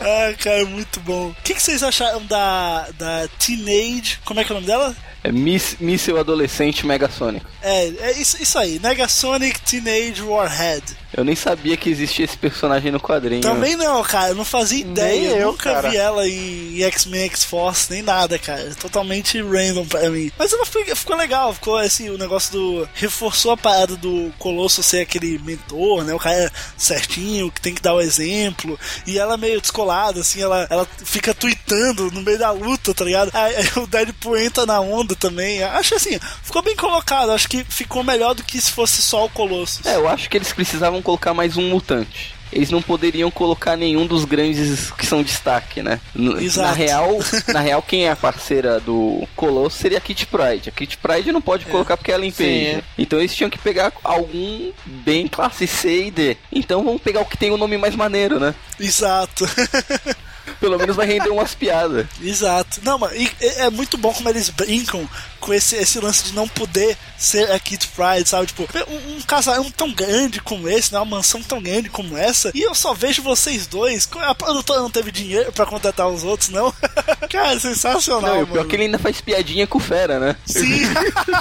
[0.00, 1.28] Ah, cara, muito bom.
[1.28, 4.20] O que, que vocês acharam da, da Teenage.
[4.24, 4.94] Como é que é o nome dela?
[5.24, 7.46] É Miss, Míssel Adolescente Megasônico.
[7.60, 10.84] É, é isso, isso aí, Negasonic Teenage Warhead.
[11.16, 13.40] Eu nem sabia que existia esse personagem no quadrinho.
[13.40, 15.30] Também não, cara, eu não fazia ideia.
[15.30, 15.88] Nem eu, nunca cara.
[15.88, 18.60] vi ela em X-Men X-Force, nem nada, cara.
[18.60, 20.30] É Totalmente random pra mim.
[20.38, 22.88] Mas ela ficou, ficou legal, ficou assim, o negócio do.
[22.94, 26.12] Reforçou a parada do Colosso ser aquele mentor, né?
[26.12, 28.78] O cara certinho, que tem que dar o exemplo.
[29.06, 33.30] E ela meio descolada, assim, ela, ela fica tweetando no meio da luta, tá ligado?
[33.32, 35.62] Aí, aí o Deadpool entra na onda também.
[35.62, 37.32] Acho assim, ficou bem colocado.
[37.32, 39.84] Acho que ficou melhor do que se fosse só o Colossus.
[39.86, 42.34] É, eu acho que eles precisavam colocar mais um mutante.
[42.52, 46.00] Eles não poderiam colocar nenhum dos grandes que são destaque, né?
[46.40, 46.68] Exato.
[46.68, 47.18] Na real,
[47.52, 50.68] na real, quem é a parceira do Colosso seria a Kit Pride.
[50.68, 52.76] A Kit Pride não pode colocar porque ela é impede.
[52.76, 52.82] Sim.
[52.98, 56.36] Então eles tinham que pegar algum bem classe C e D.
[56.52, 58.52] Então vamos pegar o que tem o nome mais maneiro, né?
[58.80, 59.44] Exato.
[60.60, 62.06] Pelo menos vai render umas piadas.
[62.20, 62.80] Exato.
[62.82, 65.08] Não, mas é muito bom como eles brincam
[65.40, 68.46] com esse, esse lance de não poder ser a Kid Pride, sabe?
[68.46, 70.98] Tipo, um, um casarão tão grande como esse, né?
[70.98, 74.08] Uma mansão tão grande como essa, e eu só vejo vocês dois.
[74.22, 76.72] A produtora não teve dinheiro pra contratar os outros, não?
[77.30, 78.68] Cara, sensacional, Não, o pior é mano.
[78.68, 80.36] que ele ainda faz piadinha com o Fera, né?
[80.46, 80.64] Sim,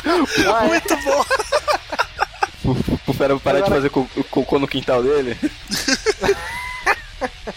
[0.68, 1.26] muito bom.
[3.08, 5.38] O Fera parar de Agora- fazer co- cocô no quintal dele.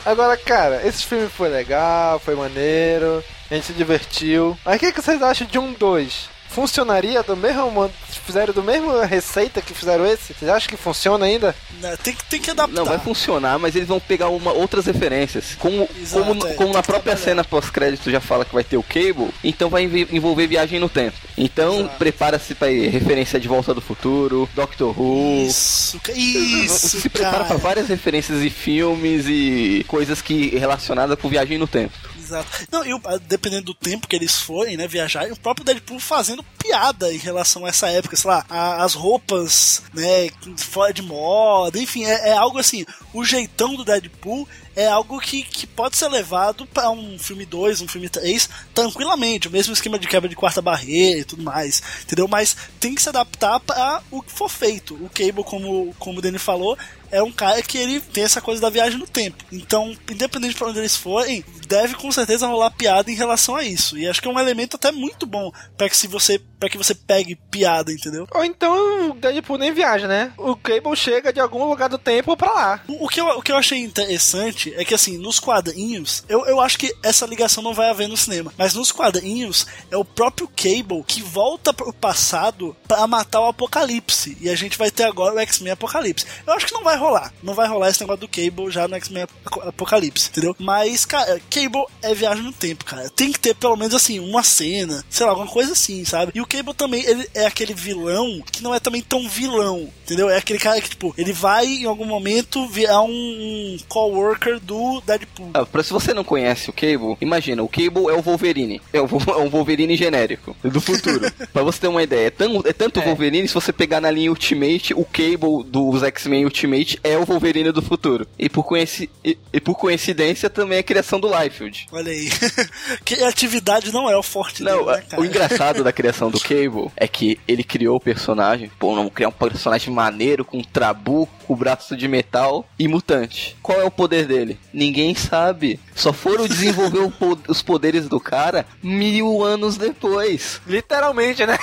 [0.05, 4.59] Agora, cara, esse filme foi legal, foi maneiro, a gente se divertiu.
[4.65, 6.29] Mas o que, que vocês acham de um 2?
[6.49, 7.93] funcionaria do mesmo modo-
[8.29, 10.35] fizeram do mesmo receita que fizeram esse?
[10.35, 11.55] Vocês acham que funciona ainda?
[11.81, 12.75] Né, Tem, que- tem que adaptar.
[12.75, 15.57] Não, vai funcionar, mas eles vão pegar uma, outras referências.
[15.59, 17.25] Como, Exato, como, é, como na própria trabalhar.
[17.25, 21.17] cena pós-crédito já fala que vai ter o Cable, então vai envolver viagem no tempo.
[21.37, 25.47] Então prepara-se pra ir referência de Volta do Futuro, Doctor Who.
[25.49, 27.45] Isso, isso, se prepara cara.
[27.47, 31.93] pra várias referências e filmes e coisas que relacionadas com viagem no tempo.
[32.29, 32.67] Exato.
[32.71, 32.91] Não, e
[33.27, 37.17] dependendo do tempo que eles forem, né, viajar, e o próprio Deadpool fazendo piada em
[37.17, 42.29] relação a essa época, sei lá, a- as roupas, né, fora de moda, enfim, é,
[42.31, 46.91] é algo assim, o jeitão do Deadpool é algo que, que pode ser levado pra
[46.91, 51.21] um filme 2, um filme 3, tranquilamente, o mesmo esquema de quebra de quarta barreira
[51.21, 52.29] e tudo mais, entendeu?
[52.29, 54.95] Mas tem que se adaptar para o que for feito.
[54.95, 56.79] O Cable, como, como o Danny falou,
[57.11, 59.45] é um cara que ele tem essa coisa da viagem no tempo.
[59.53, 63.63] Então, independente de pra onde eles forem, deve com certeza rolar piada em relação a
[63.63, 63.99] isso.
[63.99, 66.77] E acho que é um elemento até muito bom para que se você para que
[66.77, 68.27] você pegue piada, entendeu?
[68.33, 70.33] Ou então o Deadpool nem viaja, né?
[70.37, 72.81] O Cable chega de algum lugar do tempo pra lá.
[72.89, 76.45] O, o que eu, o que eu achei interessante é que, assim, nos quadrinhos, eu,
[76.47, 80.05] eu acho que essa ligação não vai haver no cinema, mas nos quadrinhos é o
[80.05, 84.37] próprio Cable que volta pro passado pra matar o Apocalipse.
[84.41, 86.27] E a gente vai ter agora o X-Men Apocalipse.
[86.47, 87.33] Eu acho que não vai rolar.
[87.43, 90.55] Não vai rolar esse negócio do Cable já no X-Men Apo- Apocalipse, entendeu?
[90.59, 93.09] Mas, cara, Cable é viagem no tempo, cara.
[93.11, 96.33] Tem que ter pelo menos, assim, uma cena, sei lá, alguma coisa assim, sabe?
[96.35, 100.29] E o Cable também, ele é aquele vilão que não é também tão vilão, entendeu?
[100.29, 105.01] É aquele cara que, tipo, ele vai em algum momento virar um, um coworker do
[105.07, 105.51] Deadpool.
[105.55, 108.81] Ah, pra se você não conhece o Cable, imagina, o Cable é o Wolverine.
[108.93, 111.31] É, o, é um Wolverine genérico, do futuro.
[111.53, 114.31] pra você ter uma ideia, é, tão, é tanto Wolverine, se você pegar na linha
[114.31, 118.27] Ultimate, o Cable dos X-Men Ultimate é o Wolverine do futuro.
[118.39, 121.87] E por, coinci, e, e por coincidência também é a criação do Liefeld.
[121.93, 122.31] Olha aí.
[123.05, 127.07] Criatividade não é o forte Não, dele, né, o engraçado da criação do Cable é
[127.09, 132.07] que ele criou o personagem, pô, vamos criar um personagem maneiro com trabuco, braço de
[132.07, 133.57] metal e mutante.
[133.63, 134.59] Qual é o poder dele?
[134.73, 135.81] Ninguém sabe.
[135.95, 140.61] Só foram desenvolver po- os poderes do cara mil anos depois.
[140.67, 141.59] Literalmente, né?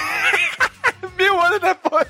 [1.18, 2.08] mil anos depois.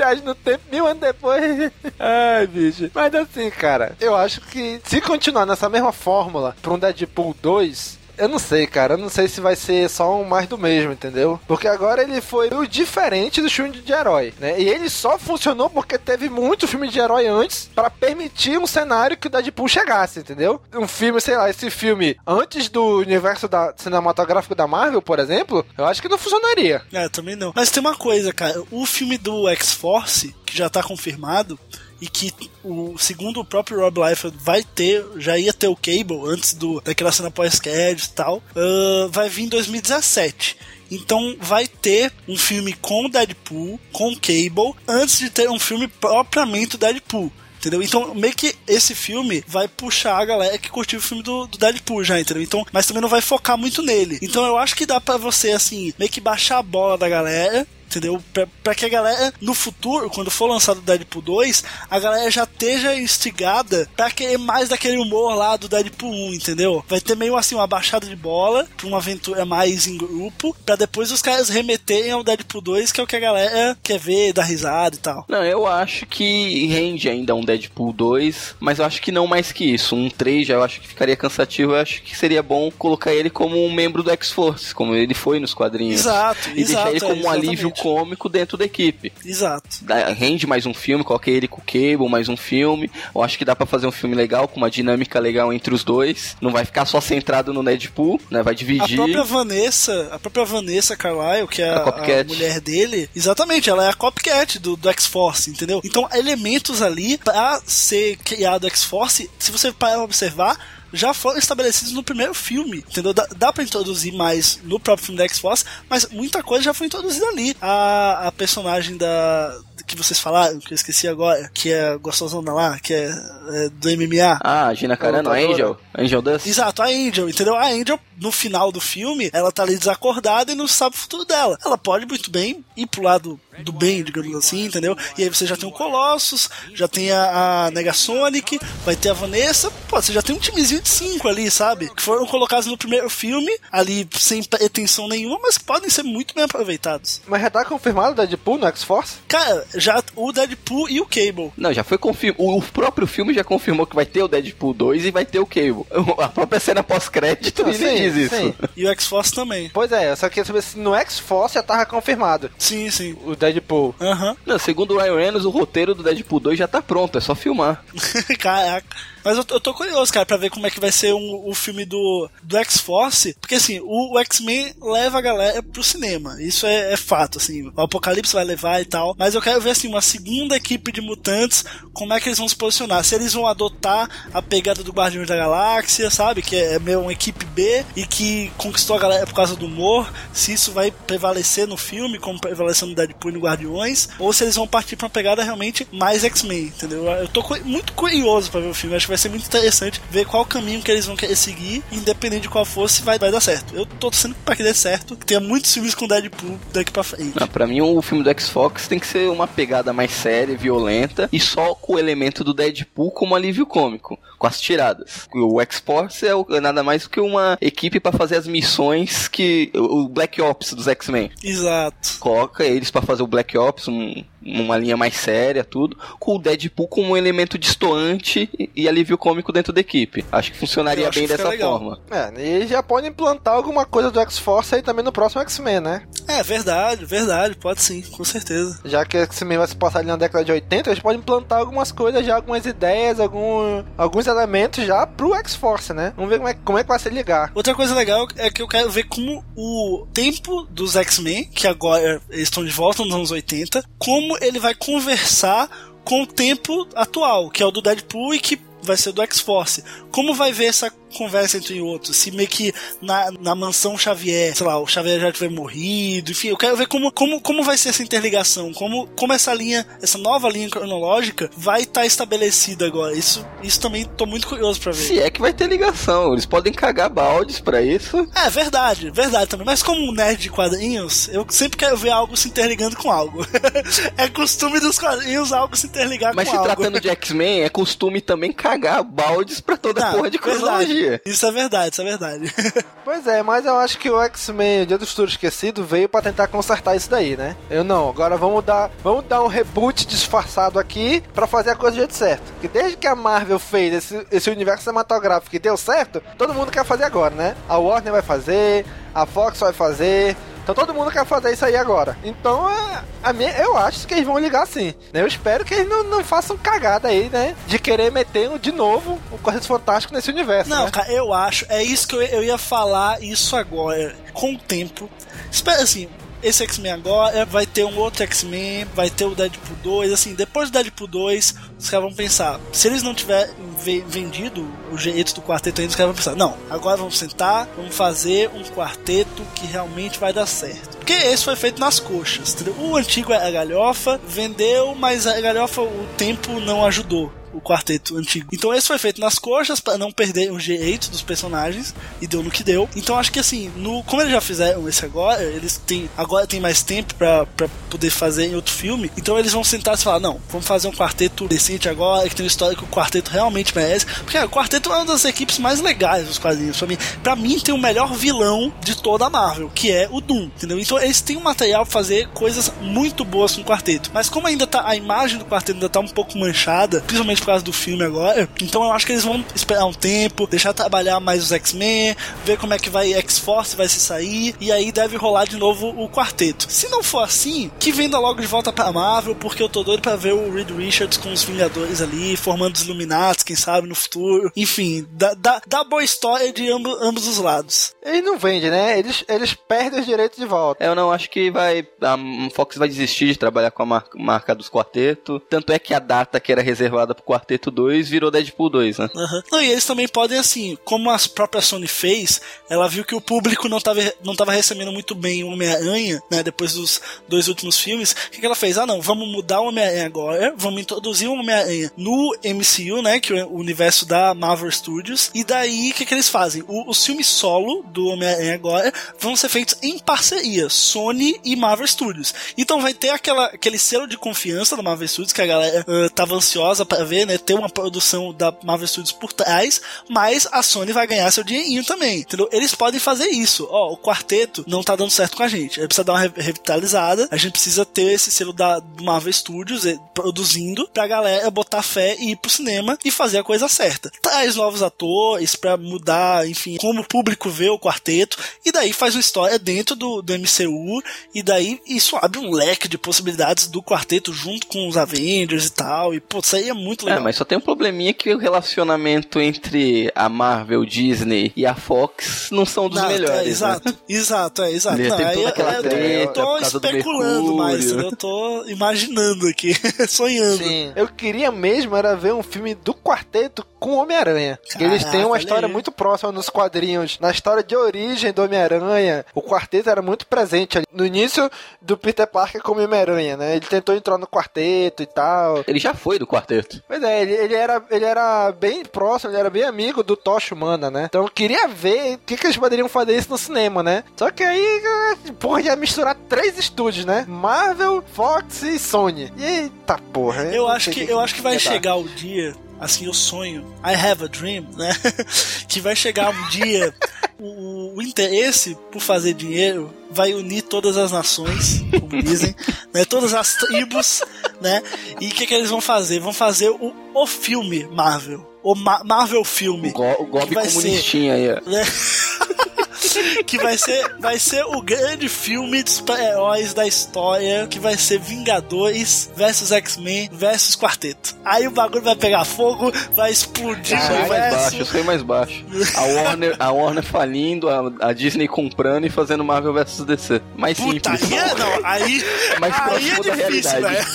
[0.00, 1.70] Viagem no tempo, mil anos depois.
[2.00, 2.90] Ai, bicho.
[2.94, 7.99] Mas assim, cara, eu acho que se continuar nessa mesma fórmula pra um Deadpool 2.
[8.20, 8.94] Eu não sei, cara.
[8.94, 11.40] Eu não sei se vai ser só um mais do mesmo, entendeu?
[11.48, 14.60] Porque agora ele foi o diferente do filme de herói, né?
[14.60, 19.16] E ele só funcionou porque teve muito filme de herói antes pra permitir um cenário
[19.16, 20.60] que o Deadpool chegasse, entendeu?
[20.74, 25.64] Um filme, sei lá, esse filme antes do universo da, cinematográfico da Marvel, por exemplo,
[25.78, 26.82] eu acho que não funcionaria.
[26.92, 27.52] É, também não.
[27.56, 28.62] Mas tem uma coisa, cara.
[28.70, 31.58] O filme do X-Force, que já tá confirmado,
[32.00, 32.32] e que
[32.64, 36.80] o segundo o próprio Rob Liefeld vai ter, já ia ter o Cable antes do
[36.80, 40.56] daquela cena pós-crédito e tal, ah, vai vir em 2017.
[40.90, 45.86] Então vai ter um filme com Deadpool, com o Cable, antes de ter um filme
[45.86, 47.30] propriamente Deadpool.
[47.60, 47.82] Entendeu?
[47.82, 51.58] Então, meio que esse filme vai puxar a galera que curtiu o filme do, do
[51.58, 52.42] Deadpool já, entendeu?
[52.42, 54.18] Então, mas também não vai focar muito nele.
[54.22, 57.66] Então eu acho que dá pra você, assim, meio que baixar a bola da galera
[57.90, 58.22] entendeu?
[58.32, 62.30] Pra, pra que a galera, no futuro, quando for lançado o Deadpool 2, a galera
[62.30, 66.84] já esteja instigada pra querer mais daquele humor lá do Deadpool 1, entendeu?
[66.88, 70.76] Vai ter meio assim uma baixada de bola pra uma aventura mais em grupo, pra
[70.76, 74.32] depois os caras remeterem ao Deadpool 2, que é o que a galera quer ver,
[74.32, 75.24] dar risada e tal.
[75.28, 79.50] Não, eu acho que rende ainda um Deadpool 2, mas eu acho que não mais
[79.52, 79.96] que isso.
[79.96, 81.72] Um 3 já eu acho que ficaria cansativo.
[81.72, 85.40] Eu acho que seria bom colocar ele como um membro do X-Force, como ele foi
[85.40, 86.00] nos quadrinhos.
[86.00, 87.70] Exato, E exato, deixar ele como é, um alívio.
[87.82, 89.12] Cômico dentro da equipe.
[89.24, 89.68] Exato.
[89.82, 92.90] Dá- Rende mais um filme, coloquei ele com o Cable, mais um filme.
[93.14, 95.84] Eu acho que dá pra fazer um filme legal, com uma dinâmica legal entre os
[95.84, 96.36] dois.
[96.40, 98.42] Não vai ficar só centrado no Deadpool, né?
[98.42, 98.96] Vai A dividir.
[98.96, 103.86] própria Vanessa, a própria Vanessa Carlyle, que é A a, a mulher dele, exatamente, ela
[103.86, 105.80] é a copycat do, do X-Force, entendeu?
[105.84, 110.58] Então, elementos ali pra ser criado X-Force, se você parar pra observar,
[110.92, 113.12] já foram estabelecidos no primeiro filme, entendeu?
[113.12, 116.86] Dá, dá pra introduzir mais no próprio filme da X-Force, mas muita coisa já foi
[116.86, 117.56] introduzida ali.
[117.60, 119.60] A, a personagem da
[119.90, 123.68] que vocês falaram, que eu esqueci agora, que é a gostosona lá, que é, é
[123.70, 124.38] do MMA.
[124.40, 125.34] Ah, a Gina Carano, a.
[125.34, 125.76] Angel.
[125.96, 126.46] Angel Dust.
[126.46, 127.56] Exato, a Angel, entendeu?
[127.56, 131.24] A Angel, no final do filme, ela tá ali desacordada e não sabe o futuro
[131.24, 131.58] dela.
[131.64, 134.96] Ela pode muito bem ir pro lado do bem, digamos assim, entendeu?
[135.18, 139.12] E aí você já tem o Colossus, já tem a, a Negasonic, vai ter a
[139.12, 141.90] Vanessa, pô, você já tem um timezinho de cinco ali, sabe?
[141.94, 146.44] Que foram colocados no primeiro filme, ali sem pretensão nenhuma, mas podem ser muito bem
[146.44, 147.20] aproveitados.
[147.26, 149.16] Mas já tá confirmado o Deadpool no X-Force?
[149.28, 151.52] Cara, já o Deadpool e o Cable.
[151.56, 152.42] Não, já foi confirmado.
[152.42, 155.46] O próprio filme já confirmou que vai ter o Deadpool 2 e vai ter o
[155.46, 155.84] Cable.
[156.18, 158.36] A própria cena pós-crédito Ah, sim, diz isso.
[158.36, 158.54] sim.
[158.76, 159.70] E o X-Force também.
[159.72, 163.16] Pois é, eu só queria saber se no X-Force já tava confirmado Sim, sim.
[163.24, 163.94] o Deadpool.
[164.00, 164.36] Aham.
[164.46, 167.34] Não, segundo o Ryan Reynolds, o roteiro do Deadpool 2 já tá pronto, é só
[167.34, 167.82] filmar.
[168.38, 168.96] Caraca.
[169.24, 171.54] Mas eu, eu tô curioso, cara, pra ver como é que vai ser um- o
[171.54, 173.34] filme do, do X-Force.
[173.40, 176.36] Porque, assim, o, o X-Men leva a galera pro cinema.
[176.42, 177.68] Isso é, é fato, assim.
[177.76, 179.14] O Apocalipse vai levar e tal.
[179.18, 182.48] Mas eu quero ver, assim, uma segunda equipe de mutantes, como é que eles vão
[182.48, 183.04] se posicionar.
[183.04, 186.42] Se eles vão adotar a pegada do Guardiões da Galáxia, sabe?
[186.42, 190.10] Que é meio uma equipe B e que conquistou a galera por causa do humor.
[190.32, 194.08] Se isso vai prevalecer no filme, como prevaleceu no Deadpool e no Guardiões.
[194.18, 197.04] Ou se eles vão partir pra uma pegada realmente mais X-Men, entendeu?
[197.06, 198.96] Eu tô cu- muito curioso pra ver o filme.
[198.96, 202.48] Acho vai ser muito interessante ver qual caminho que eles vão querer seguir, independente de
[202.48, 203.74] qual for, se vai, vai dar certo.
[203.74, 207.02] Eu tô torcendo pra que dê certo, que tenha muitos filmes com Deadpool daqui pra
[207.02, 207.38] frente.
[207.38, 211.28] Não, pra mim, o filme do X-Fox tem que ser uma pegada mais séria, violenta,
[211.32, 215.28] e só com o elemento do Deadpool como alívio cômico, com as tiradas.
[215.34, 219.70] O X-Force é, o- nada mais do que uma equipe pra fazer as missões que.
[219.74, 221.30] O Black Ops dos X-Men.
[221.44, 222.16] Exato.
[222.18, 226.38] Coloca eles pra fazer o Black Ops, um- uma linha mais séria, tudo, com o
[226.38, 230.24] Deadpool como um elemento distoante e, e alívio cômico dentro da equipe.
[230.32, 231.78] Acho que funcionaria acho bem que dessa legal.
[231.78, 232.00] forma.
[232.10, 232.32] É,
[232.62, 236.02] e já pode implantar alguma coisa do X-Force aí também no próximo X-Men, né?
[236.26, 238.80] É, verdade, verdade, pode sim, com certeza.
[238.86, 241.58] Já que o X-Men vai se passar ali na década de 80, eles podem implantar
[241.58, 246.12] algumas coisas já, algumas ideias, algum, alguns elementos já pro X-Force, né?
[246.16, 247.50] Vamos ver como é, como é que vai se ligar.
[247.54, 252.20] Outra coisa legal é que eu quero ver como o tempo dos X-Men, que agora
[252.30, 255.68] eles estão de volta nos anos 80, como ele vai conversar
[256.04, 259.82] com o tempo atual, que é o do Deadpool e que vai ser do X-Force.
[260.10, 262.16] Como vai ver essa conversa entre outros?
[262.16, 266.48] Se meio que na, na mansão Xavier, sei lá, o Xavier já tiver morrido, enfim,
[266.48, 270.18] eu quero ver como, como, como vai ser essa interligação, como, como essa linha, essa
[270.18, 273.14] nova linha cronológica vai estar estabelecida agora.
[273.14, 275.02] Isso, isso também tô muito curioso pra ver.
[275.02, 278.16] Se é que vai ter ligação, eles podem cagar baldes pra isso.
[278.34, 279.66] É, verdade, verdade também.
[279.66, 283.46] Mas como um nerd de quadrinhos, eu sempre quero ver algo se interligando com algo.
[284.16, 286.68] é costume dos quadrinhos algo se interligar Mas com se algo.
[286.72, 288.69] tratando de X-Men, é costume também cagar
[289.04, 291.20] baldes pra toda Não, porra de cronologia.
[291.24, 292.54] Isso é verdade, isso é verdade.
[293.02, 296.22] Pois é, mas eu acho que o X-Men, o Dia do Futuro Esquecido, veio pra
[296.22, 297.56] tentar consertar isso daí, né?
[297.68, 301.96] Eu não, agora vamos dar, vamos dar um reboot disfarçado aqui pra fazer a coisa
[301.96, 302.42] do jeito certo.
[302.52, 306.70] Porque desde que a Marvel fez esse, esse universo cinematográfico e deu certo, todo mundo
[306.70, 307.56] quer fazer agora, né?
[307.68, 310.36] A Warner vai fazer, a Fox vai fazer.
[310.70, 312.16] Então todo mundo quer fazer isso aí agora.
[312.22, 314.94] Então é, a minha, eu acho que eles vão ligar sim.
[315.12, 317.56] Eu espero que eles não, não façam cagada aí, né?
[317.66, 320.70] De querer meter de novo o Correio Fantástico nesse universo.
[320.70, 320.90] Não, né?
[320.90, 324.14] cara, eu acho, é isso que eu, eu ia falar isso agora.
[324.32, 325.10] Com o tempo.
[325.50, 326.08] Espera assim.
[326.42, 330.70] Esse X-Men agora vai ter um outro X-Men, vai ter o Deadpool 2, assim, depois
[330.70, 335.34] do Deadpool 2, os caras vão pensar, se eles não tiverem ve- vendido o jeito
[335.34, 339.42] do quarteto ainda, os caras vão pensar, não, agora vamos sentar, vamos fazer um quarteto
[339.54, 340.96] que realmente vai dar certo.
[340.96, 342.74] Porque esse foi feito nas coxas, entendeu?
[342.78, 348.16] O antigo é a galhofa, vendeu, mas a galhofa o tempo não ajudou o quarteto
[348.16, 348.48] antigo.
[348.52, 352.42] Então esse foi feito nas coxas para não perder os direitos dos personagens e deu
[352.42, 352.88] no que deu.
[352.96, 356.60] Então acho que assim, no como eles já fizeram esse agora, eles têm agora tem
[356.60, 357.46] mais tempo para
[357.88, 359.10] poder fazer em outro filme.
[359.16, 362.44] Então eles vão sentar e falar, não, vamos fazer um quarteto decente agora, que tem
[362.44, 364.06] uma história que o quarteto realmente merece.
[364.06, 366.98] Porque cara, o quarteto é uma das equipes mais legais dos quadrinhos para mim.
[367.22, 370.78] Para mim tem o melhor vilão de toda a Marvel, que é o Doom, entendeu?
[370.78, 374.10] Então eles têm um material pra fazer coisas muito boas com o quarteto.
[374.12, 377.46] Mas como ainda tá a imagem do quarteto ainda tá um pouco manchada, principalmente por
[377.46, 381.20] causa do filme agora, então eu acho que eles vão esperar um tempo, deixar trabalhar
[381.20, 385.16] mais os X-Men, ver como é que vai X-Force vai se sair, e aí deve
[385.16, 386.66] rolar de novo o quarteto.
[386.68, 390.02] Se não for assim, que venda logo de volta pra Marvel, porque eu tô doido
[390.02, 393.94] pra ver o Reed Richards com os Vingadores ali, formando os Illuminati, quem sabe, no
[393.94, 394.52] futuro.
[394.56, 397.94] Enfim, dá, dá, dá boa história de ambos, ambos os lados.
[398.02, 398.98] Eles não vendem, né?
[398.98, 400.82] Eles, eles perdem os direitos de volta.
[400.84, 401.86] Eu não acho que vai.
[402.00, 402.16] A
[402.54, 405.40] Fox vai desistir de trabalhar com a marca, marca dos quartetos.
[405.48, 409.08] Tanto é que a data que era reservada pro Quarteto 2 virou Deadpool 2, né?
[409.14, 409.42] Uhum.
[409.52, 413.20] Não, e eles também podem, assim, como a própria Sony fez, ela viu que o
[413.20, 416.42] público não tava, não tava recebendo muito bem o Homem-Aranha, né?
[416.42, 418.10] Depois dos dois últimos filmes.
[418.10, 418.76] O que, que ela fez?
[418.76, 423.20] Ah, não, vamos mudar o Homem-Aranha agora, vamos introduzir o Homem-Aranha no MCU, né?
[423.20, 425.30] Que é o universo da Marvel Studios.
[425.32, 426.64] E daí, o que, que eles fazem?
[426.66, 431.86] O, os filmes solo do Homem-Aranha agora vão ser feitos em parceria, Sony e Marvel
[431.86, 432.34] Studios.
[432.58, 436.10] Então vai ter aquela, aquele selo de confiança da Marvel Studios que a galera uh,
[436.10, 437.38] tava ansiosa para ver, né?
[437.38, 441.84] Ter uma produção da Marvel Studios por trás, mas a Sony vai ganhar seu dinheirinho
[441.84, 442.48] também, entendeu?
[442.52, 443.66] Eles podem fazer isso.
[443.70, 445.80] Ó, o quarteto não tá dando certo com a gente.
[445.80, 447.28] Ele precisa dar uma revitalizada.
[447.30, 452.16] A gente precisa ter esse selo da Marvel Studios eh, produzindo pra galera botar fé
[452.18, 454.10] e ir pro cinema e fazer a coisa certa.
[454.22, 459.14] Traz novos atores para mudar, enfim, como o público vê o quarteto e daí faz
[459.14, 461.02] uma história dentro do, do MCU
[461.34, 465.72] e daí isso abre um leque de possibilidades do quarteto junto com os Avengers e
[465.72, 466.14] tal.
[466.14, 467.09] E pô, isso aí é muito legal.
[467.16, 471.74] É, mas só tem um probleminha que o relacionamento entre a Marvel, Disney e a
[471.74, 473.38] Fox não são dos Não, melhores.
[473.38, 473.48] é, né?
[473.48, 474.98] exato, exato, é, exato.
[474.98, 477.90] Não, tem aí toda eu- aquela eu, treta eu tô por causa do especulando mais,
[477.90, 479.74] eu tô imaginando aqui,
[480.08, 480.58] sonhando.
[480.58, 480.92] Sim.
[480.96, 484.58] Eu queria mesmo era ver um filme do quarteto com Homem-Aranha.
[484.78, 485.72] Eles têm uma história aí.
[485.72, 487.18] muito próxima nos quadrinhos.
[487.18, 490.86] Na história de origem do Homem-Aranha, o quarteto era muito presente ali.
[490.92, 491.50] No início
[491.80, 493.56] do Peter Parker como Homem-Aranha, né?
[493.56, 495.64] Ele tentou entrar no quarteto e tal.
[495.66, 496.82] Ele já foi do quarteto.
[496.86, 500.54] Pois é, ele, ele, era, ele era bem próximo, ele era bem amigo do Tocha
[500.54, 501.06] Humana, né?
[501.08, 504.04] Então eu queria ver o que, que eles poderiam fazer isso no cinema, né?
[504.16, 507.24] Só que aí, eh, porra, ia misturar três estúdios, né?
[507.26, 509.32] Marvel, Fox e Sony.
[509.38, 510.44] Eita porra.
[510.44, 513.94] Eu acho sei que, eu acho que vai chegar o dia, assim, eu sonho, I
[513.94, 514.90] have a dream, né?
[515.68, 516.94] que vai chegar um dia,
[517.38, 522.54] o, o interesse por fazer dinheiro vai unir todas as nações, como dizem,
[522.92, 523.04] né?
[523.04, 524.22] Todas as tribos,
[524.60, 524.82] né?
[525.20, 526.18] E o que, que eles vão fazer?
[526.20, 528.48] Vão fazer o, o filme Marvel.
[528.62, 529.90] O Ma- Marvel filme.
[529.90, 531.60] O, Go o Gob vai ser- comunistinha aí, ó.
[531.70, 531.82] né?
[533.46, 538.18] que vai ser, vai ser o grande filme de super-heróis da história, que vai ser
[538.20, 541.36] Vingadores versus X-Men versus Quarteto.
[541.44, 545.22] Aí o bagulho vai pegar fogo, vai explodir Eu o mais baixo, eu sou mais
[545.22, 545.64] baixo.
[545.96, 550.40] A Warner, a Warner falindo, a, a Disney comprando e fazendo Marvel vs DC.
[550.56, 551.32] Mais Puta, simples.
[551.32, 552.24] aí é, não, aí,
[552.60, 554.06] Mais aí é difícil, velho.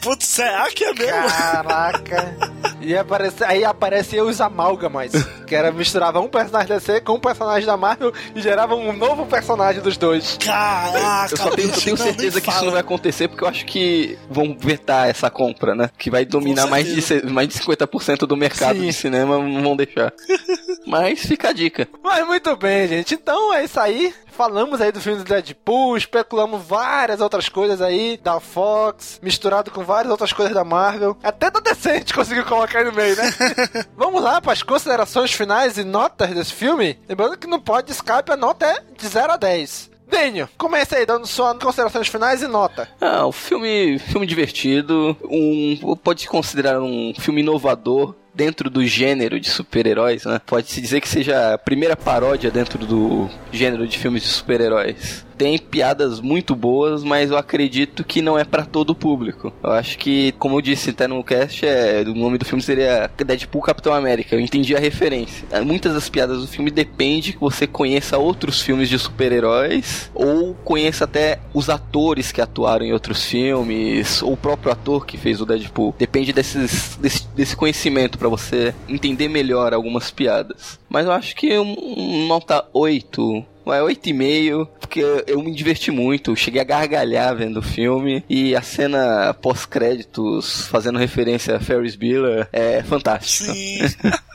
[0.00, 1.28] Putz, será que é mesmo?
[1.28, 2.51] Caraca.
[2.84, 5.12] E aparece, aí apareciam os amálgamas.
[5.52, 8.90] Que era misturava um personagem da DC com um personagem da Marvel e gerava um
[8.90, 10.38] novo personagem dos dois.
[10.42, 13.48] Caraca, Eu só tenho, eu tenho nem certeza que isso não vai acontecer porque eu
[13.48, 15.90] acho que vão vetar essa compra, né?
[15.98, 18.86] Que vai dominar mais de, mais de 50% do mercado Sim.
[18.86, 20.10] de cinema, não vão deixar.
[20.86, 21.86] Mas fica a dica.
[22.02, 23.14] Mas muito bem, gente.
[23.14, 24.14] Então é isso aí.
[24.32, 29.84] Falamos aí do filme do Deadpool, especulamos várias outras coisas aí da Fox, misturado com
[29.84, 31.16] várias outras coisas da Marvel.
[31.22, 33.24] Até da gente conseguiu colocar aí no meio, né?
[33.96, 36.98] Vamos lá para as considerações finais e notas desse filme.
[37.08, 39.92] Lembrando que no Pod Skype a nota é de 0 a 10.
[40.08, 42.86] Daniel, comece aí dando suas considerações finais e nota.
[43.00, 49.38] Ah, o filme, filme divertido, um pode se considerar um filme inovador dentro do gênero
[49.38, 50.40] de super-heróis, né?
[50.44, 55.24] Pode-se dizer que seja a primeira paródia dentro do gênero de filmes de super-heróis.
[55.36, 59.52] Tem piadas muito boas, mas eu acredito que não é pra todo o público.
[59.62, 63.10] Eu acho que, como eu disse até no cast, é, o nome do filme seria
[63.16, 64.36] Deadpool Capitão América.
[64.36, 65.44] Eu entendi a referência.
[65.50, 70.54] Ah, Muitas das piadas do filme depende que você conheça outros filmes de super-heróis ou
[70.54, 75.40] conheça até os atores que atuaram em outros filmes ou o próprio ator que fez
[75.40, 75.94] o Deadpool.
[75.98, 80.78] Depende desses, desse, desse conhecimento pra você entender melhor algumas piadas.
[80.88, 86.36] Mas eu acho que um, um nota 8 é 8,5, porque eu me diverti muito,
[86.36, 92.48] cheguei a gargalhar vendo o filme e a cena pós-créditos fazendo referência a Ferris Bueller
[92.52, 93.52] é fantástica.
[93.52, 93.80] Sim.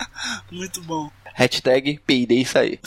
[0.51, 1.09] Muito bom.
[1.33, 2.79] Hashtag peidei e saí.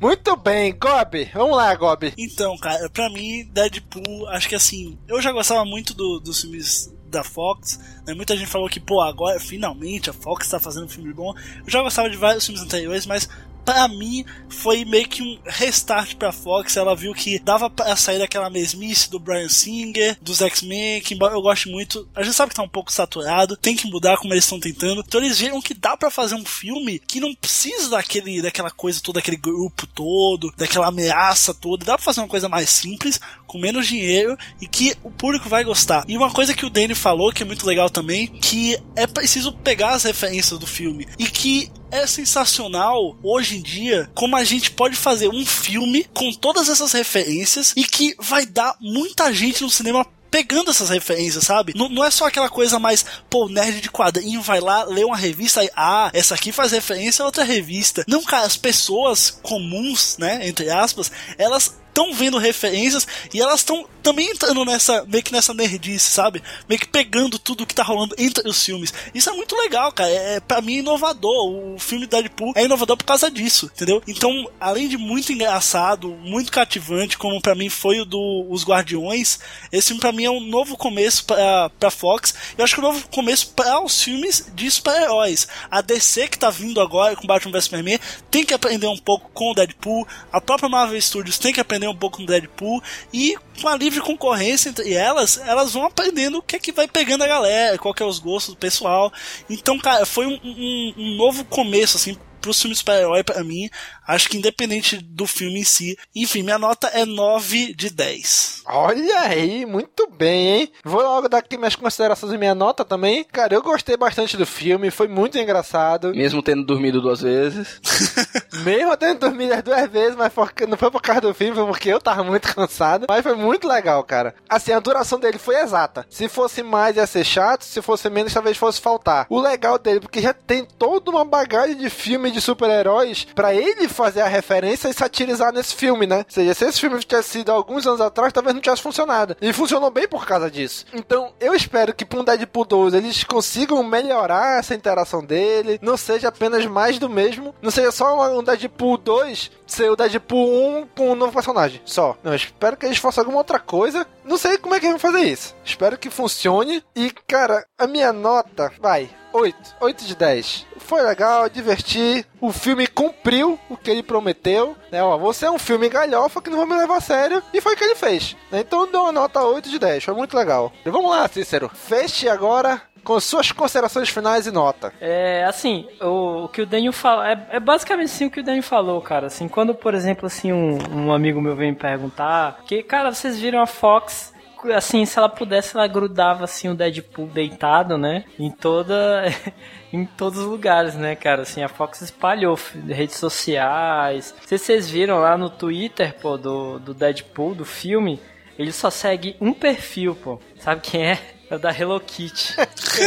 [0.00, 1.30] Muito bem, Gob.
[1.34, 2.12] Vamos lá, Gob.
[2.16, 6.90] Então, cara, pra mim, Deadpool, acho que assim, eu já gostava muito do- dos filmes
[7.10, 8.14] da Fox, né?
[8.14, 11.34] Muita gente falou que, pô, agora finalmente a Fox tá fazendo um filme bom.
[11.64, 13.28] Eu já gostava de vários filmes anteriores, mas
[13.64, 16.76] pra mim foi meio que um restart pra Fox.
[16.76, 21.34] Ela viu que dava pra sair daquela mesmice do Brian Singer, dos X-Men, que embora
[21.34, 24.32] eu goste muito, a gente sabe que tá um pouco saturado, tem que mudar como
[24.32, 25.04] eles estão tentando.
[25.06, 29.00] Então eles viram que dá pra fazer um filme que não precisa daquele, daquela coisa
[29.02, 31.84] toda, daquele grupo todo, daquela ameaça toda.
[31.84, 35.64] Dá pra fazer uma coisa mais simples, com menos dinheiro e que o público vai
[35.64, 36.04] gostar.
[36.08, 39.52] E uma coisa que o Danny falou que é muito legal também, que é preciso
[39.52, 44.70] pegar as referências do filme e que é sensacional hoje em dia como a gente
[44.70, 49.70] pode fazer um filme com todas essas referências e que vai dar muita gente no
[49.70, 51.72] cinema pegando essas referências, sabe?
[51.76, 55.16] Não, não é só aquela coisa mais, pô, nerd de quadrinho vai lá, lê uma
[55.16, 58.04] revista e, ah, essa aqui faz referência a outra revista.
[58.06, 63.86] Não, cara, as pessoas comuns, né, entre aspas, elas estão vendo referências e elas estão
[64.02, 66.42] também entrando nessa, meio que nessa nerdice, sabe?
[66.68, 68.92] Meio que pegando tudo que tá rolando entre os filmes.
[69.14, 70.08] Isso é muito legal, cara.
[70.08, 71.74] É, é para mim inovador.
[71.74, 74.02] O filme Deadpool é inovador por causa disso, entendeu?
[74.06, 79.38] Então, além de muito engraçado, muito cativante, como para mim foi o do Os Guardiões,
[79.70, 82.34] esse filme pra mim é um novo começo pra, pra Fox.
[82.56, 85.46] Eu acho que é um novo começo para os filmes de super-heróis.
[85.70, 87.98] A DC que tá vindo agora com Batman vs Superman
[88.30, 90.06] tem que aprender um pouco com o Deadpool.
[90.32, 92.82] A própria Marvel Studios tem que aprender um pouco no Deadpool
[93.12, 96.88] e com a livre concorrência entre elas, elas vão aprendendo o que é que vai
[96.88, 99.12] pegando a galera, qual que é os gostos do pessoal.
[99.48, 103.68] Então, cara, foi um, um, um novo começo, assim, pro filme super-herói pra mim.
[104.10, 105.96] Acho que independente do filme em si.
[106.16, 108.62] Enfim, minha nota é 9 de 10.
[108.66, 110.72] Olha aí, muito bem, hein?
[110.84, 113.22] Vou logo dar aqui minhas considerações e minha nota também.
[113.22, 116.12] Cara, eu gostei bastante do filme, foi muito engraçado.
[116.12, 117.80] Mesmo tendo dormido duas vezes.
[118.64, 120.32] Mesmo tendo dormido as duas vezes, mas
[120.68, 123.06] não foi por causa do filme, foi porque eu tava muito cansado.
[123.08, 124.34] Mas foi muito legal, cara.
[124.48, 126.04] Assim, a duração dele foi exata.
[126.10, 127.62] Se fosse mais, ia ser chato.
[127.64, 129.26] Se fosse menos, talvez fosse faltar.
[129.28, 133.86] O legal dele, porque já tem toda uma bagagem de filme de super-heróis para ele
[134.00, 136.18] fazer a referência e satirizar nesse filme, né?
[136.18, 139.36] Ou seja, se esse filme tivesse sido alguns anos atrás, talvez não tivesse funcionado.
[139.40, 140.86] E funcionou bem por causa disso.
[140.92, 145.96] Então, eu espero que pra um Deadpool 2 eles consigam melhorar essa interação dele, não
[145.96, 150.86] seja apenas mais do mesmo, não seja só um Deadpool 2 ser o Deadpool 1
[150.96, 152.16] com um novo personagem, só.
[152.22, 154.06] Não, espero que eles façam alguma outra coisa.
[154.24, 155.54] Não sei como é que vão fazer isso.
[155.64, 156.84] Espero que funcione.
[156.94, 159.76] E, cara, a minha nota, vai, 8.
[159.80, 160.66] 8 de 10.
[160.78, 162.26] Foi legal, diverti.
[162.40, 164.76] O filme cumpriu o que ele prometeu.
[164.90, 165.02] Né?
[165.02, 167.42] Ó, você é um filme galhofa que não vai me levar a sério.
[167.52, 168.36] E foi o que ele fez.
[168.50, 168.60] Né?
[168.60, 170.04] Então deu uma nota 8 de 10.
[170.04, 170.72] Foi muito legal.
[170.84, 171.70] E vamos lá, Cícero.
[171.72, 174.92] Feche agora com suas considerações finais e nota.
[175.00, 178.42] É, assim, o, o que o Daniel falou, é, é, basicamente assim o que o
[178.42, 182.60] Daniel falou, cara, assim, quando, por exemplo, assim, um, um amigo meu vem me perguntar,
[182.66, 184.32] que, cara, vocês viram a Fox
[184.74, 188.24] assim, se ela pudesse, ela grudava assim o Deadpool deitado, né?
[188.38, 189.24] Em toda.
[189.92, 191.42] em todos os lugares, né, cara?
[191.42, 192.58] Assim, a Fox espalhou
[192.88, 194.34] redes sociais.
[194.46, 198.20] Se vocês viram lá no Twitter, pô, do, do Deadpool, do filme.
[198.58, 200.38] Ele só segue um perfil, pô.
[200.58, 201.18] Sabe quem é?
[201.50, 202.54] É da Hello Kitty.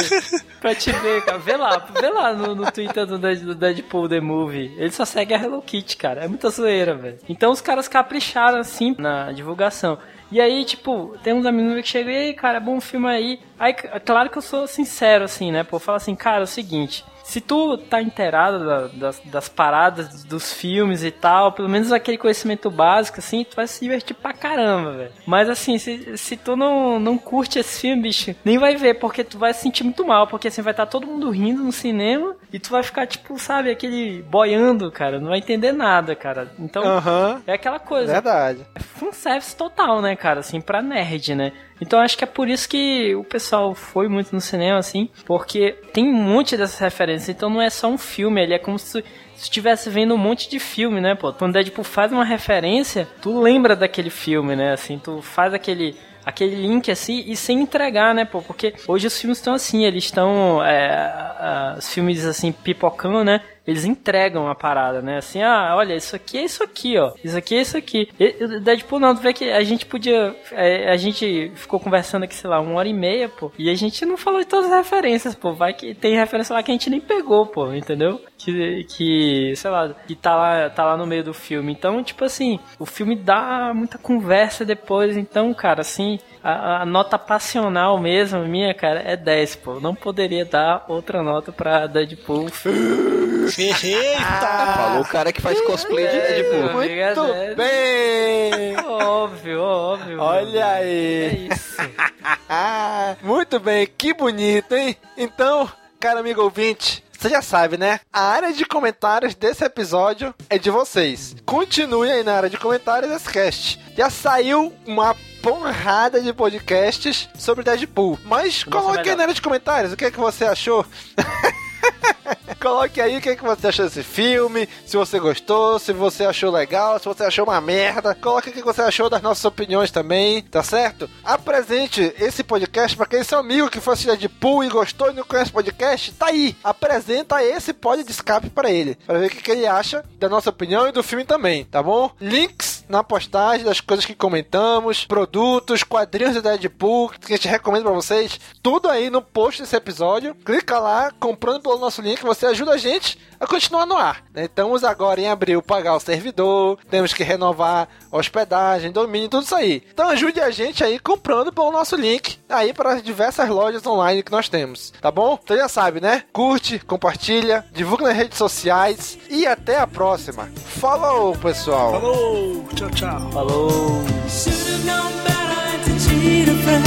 [0.60, 1.38] pra te ver, cara.
[1.38, 3.18] Vê lá, vê lá no, no Twitter do,
[3.56, 4.76] Deadpool The Movie.
[4.78, 6.26] Ele só segue a Hello Kitty, cara.
[6.26, 7.20] É muita zoeira, velho.
[7.30, 9.98] Então os caras capricharam assim na divulgação.
[10.30, 13.39] E aí, tipo, tem uns amigos que chegam, e aí, cara, bom filme aí.
[13.58, 15.64] Aí, claro que eu sou sincero, assim, né?
[15.64, 20.24] Pô, falo assim, cara, é o seguinte, se tu tá inteirado da, das, das paradas
[20.26, 24.34] dos filmes e tal, pelo menos aquele conhecimento básico, assim, tu vai se divertir pra
[24.34, 25.12] caramba, velho.
[25.26, 29.24] Mas assim, se, se tu não, não curte esse filme, bicho, nem vai ver, porque
[29.24, 31.72] tu vai se sentir muito mal, porque assim, vai estar tá todo mundo rindo no
[31.72, 36.52] cinema e tu vai ficar, tipo, sabe, aquele boiando, cara, não vai entender nada, cara.
[36.60, 37.42] Então, uhum.
[37.48, 38.12] é aquela coisa.
[38.12, 38.66] Verdade.
[38.76, 41.54] É fanservice total, né, cara, assim, pra nerd, né?
[41.84, 45.76] Então acho que é por isso que o pessoal foi muito no cinema, assim, porque
[45.92, 47.28] tem um monte dessas referências.
[47.28, 49.04] Então não é só um filme, ele é como se
[49.36, 51.34] estivesse vendo um monte de filme, né, pô?
[51.34, 54.72] Quando Deadpool faz uma referência, tu lembra daquele filme, né?
[54.72, 55.94] Assim, tu faz aquele
[56.26, 58.42] aquele link assim e sem entregar, né, pô?
[58.42, 60.64] Porque hoje os filmes estão assim, eles estão.
[60.64, 63.42] É, os filmes assim, pipocão, né?
[63.66, 65.18] Eles entregam a parada, né?
[65.18, 67.14] Assim, ah, olha, isso aqui é isso aqui, ó.
[67.24, 68.09] Isso aqui é isso aqui.
[68.20, 70.36] E, Deadpool não, tu vê que a gente podia.
[70.51, 73.51] É, a gente ficou conversando aqui, sei lá, uma hora e meia, pô.
[73.57, 75.53] E a gente não falou de todas as referências, pô.
[75.53, 78.20] Vai que tem referência lá que a gente nem pegou, pô, entendeu?
[78.38, 81.72] Que, que sei lá, que tá lá, tá lá no meio do filme.
[81.72, 85.16] Então, tipo assim, o filme dá muita conversa depois.
[85.16, 89.80] Então, cara, assim, a, a, nota passional mesmo, minha, cara, é 10, pô.
[89.80, 92.47] Não poderia dar outra nota pra Deadpool.
[93.62, 94.74] Eita!
[94.78, 96.74] Falou o cara que faz cosplay de Deadpool.
[96.74, 98.78] Muito bem!
[98.86, 100.20] Óbvio, óbvio.
[100.20, 101.49] Olha aí.
[101.49, 101.78] É isso.
[103.22, 104.95] Muito bem, que bonito, hein?
[105.18, 107.99] Então, cara amigo ouvinte, você já sabe, né?
[108.12, 111.36] A área de comentários desse episódio é de vocês.
[111.45, 113.80] Continue aí na área de comentários desse cast.
[113.95, 118.20] Já saiu uma porrada de podcasts sobre Deadpool.
[118.26, 120.86] Mas coloque aí na área de comentários o que é que você achou.
[122.64, 126.24] Coloque aí o que, é que você achou desse filme, se você gostou, se você
[126.24, 128.16] achou legal, se você achou uma merda.
[128.16, 131.09] Coloque o que você achou das nossas opiniões também, tá certo?
[131.26, 135.26] Apresente esse podcast para aquele seu amigo que foi assistir Deadpool e gostou e não
[135.26, 136.14] conhece podcast.
[136.14, 139.68] Tá aí, apresenta esse pod de escape para ele, para ver o que, que ele
[139.68, 142.11] acha da nossa opinião e do filme também, tá bom?
[142.22, 147.86] Links na postagem das coisas que comentamos, produtos, quadrinhos do Deadpool que a gente recomenda
[147.86, 148.40] pra vocês.
[148.62, 150.36] Tudo aí no post desse episódio.
[150.36, 154.24] Clica lá, comprando pelo nosso link, você ajuda a gente a continuar no ar.
[154.34, 154.46] né?
[154.46, 159.84] Estamos agora em abril pagar o servidor, temos que renovar hospedagem, domínio, tudo isso aí.
[159.92, 164.24] Então ajude a gente aí comprando pelo nosso link aí para as diversas lojas online
[164.24, 165.38] que nós temos, tá bom?
[165.44, 166.24] Então já sabe, né?
[166.32, 170.50] Curte, compartilha, divulga nas redes sociais e até a próxima.
[170.66, 171.92] Falou, pessoal!
[171.92, 173.20] Falou, tchau.
[173.32, 174.04] Falou!
[174.28, 176.86] Should've known better to cheat a friend,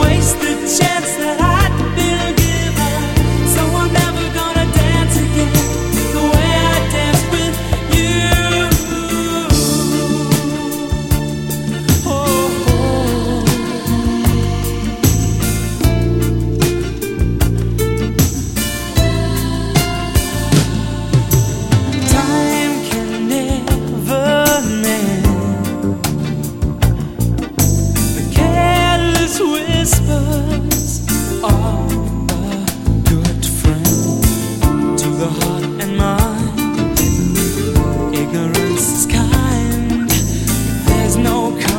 [0.00, 1.61] waste the chance that I'd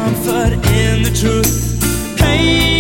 [0.03, 1.79] comfort in the truth.
[2.19, 2.72] Pain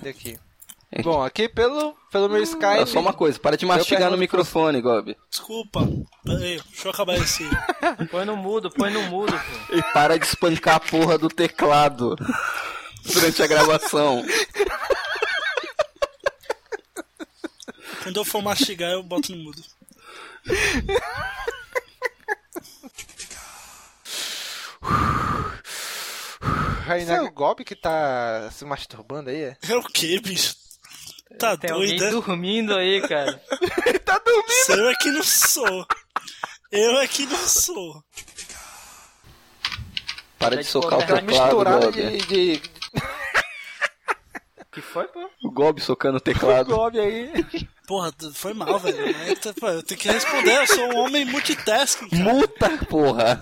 [0.00, 0.38] ordem aqui.
[1.04, 2.80] Bom, aqui pelo, pelo meu Skype.
[2.80, 5.16] É só uma coisa, para de mastigar no microfone, Gob.
[5.30, 5.88] Desculpa.
[6.24, 7.48] Pera aí, deixa eu acabar esse.
[8.10, 9.76] Põe no mudo, põe no mudo, pô.
[9.76, 12.16] E para de espancar a porra do teclado
[13.12, 14.24] durante a gravação.
[18.02, 19.62] Quando eu for mastigar, eu boto no mudo.
[26.90, 29.56] Rainer é o Gob que tá se masturbando aí, é?
[29.68, 30.56] É o que, bicho?
[31.38, 32.10] Tá Tem alguém doido, é?
[32.10, 33.40] dormindo aí, cara.
[34.04, 34.82] tá dormindo!
[34.82, 35.86] Eu é que não sou.
[36.72, 38.02] Eu é que não sou.
[40.36, 42.58] Para de socar o teclado, Misturada de, de
[44.72, 45.30] que foi, pô?
[45.44, 46.74] O Gob socando o teclado.
[46.74, 47.30] Gob aí.
[47.86, 48.98] Porra, foi mal, velho.
[49.28, 49.36] Eu
[49.84, 52.24] tenho que responder, eu sou um homem multitasking, cara.
[52.24, 53.38] Muta, porra!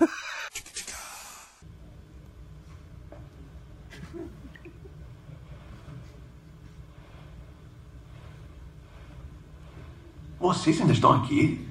[10.39, 11.67] Vocês ainda estão aqui?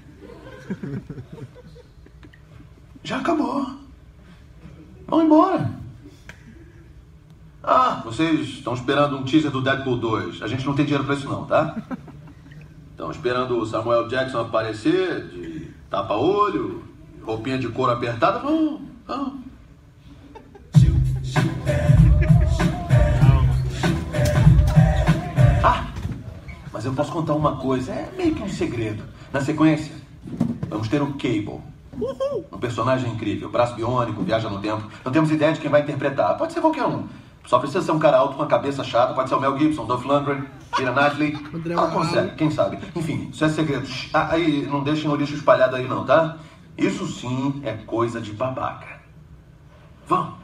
[3.02, 3.66] Já acabou.
[5.06, 5.70] Vão embora.
[7.62, 10.42] Ah, vocês estão esperando um teaser do Deadpool 2.
[10.42, 11.76] A gente não tem dinheiro pra isso não, tá?
[12.90, 16.82] Estão esperando o Samuel Jackson aparecer de tapa-olho,
[17.22, 18.40] roupinha de couro apertada.
[18.40, 19.42] Vão, vão.
[26.78, 29.02] Mas eu posso contar uma coisa, é meio que um segredo.
[29.32, 29.92] Na sequência,
[30.70, 31.60] vamos ter o Cable.
[32.52, 34.88] Um personagem incrível, braço biônico, viaja no tempo.
[35.04, 36.38] Não temos ideia de quem vai interpretar.
[36.38, 37.08] Pode ser qualquer um.
[37.44, 39.12] Só precisa ser um cara alto com uma cabeça chata.
[39.12, 40.44] Pode ser o Mel Gibson, Dolph Lundgren,
[40.76, 41.36] Keira Knightley.
[41.68, 42.78] Ela consegue, quem sabe.
[42.94, 43.88] Enfim, isso é segredo.
[44.14, 46.36] Ah, aí, não deixem o lixo espalhado aí não, tá?
[46.76, 49.00] Isso sim é coisa de babaca.
[50.06, 50.34] Vamos.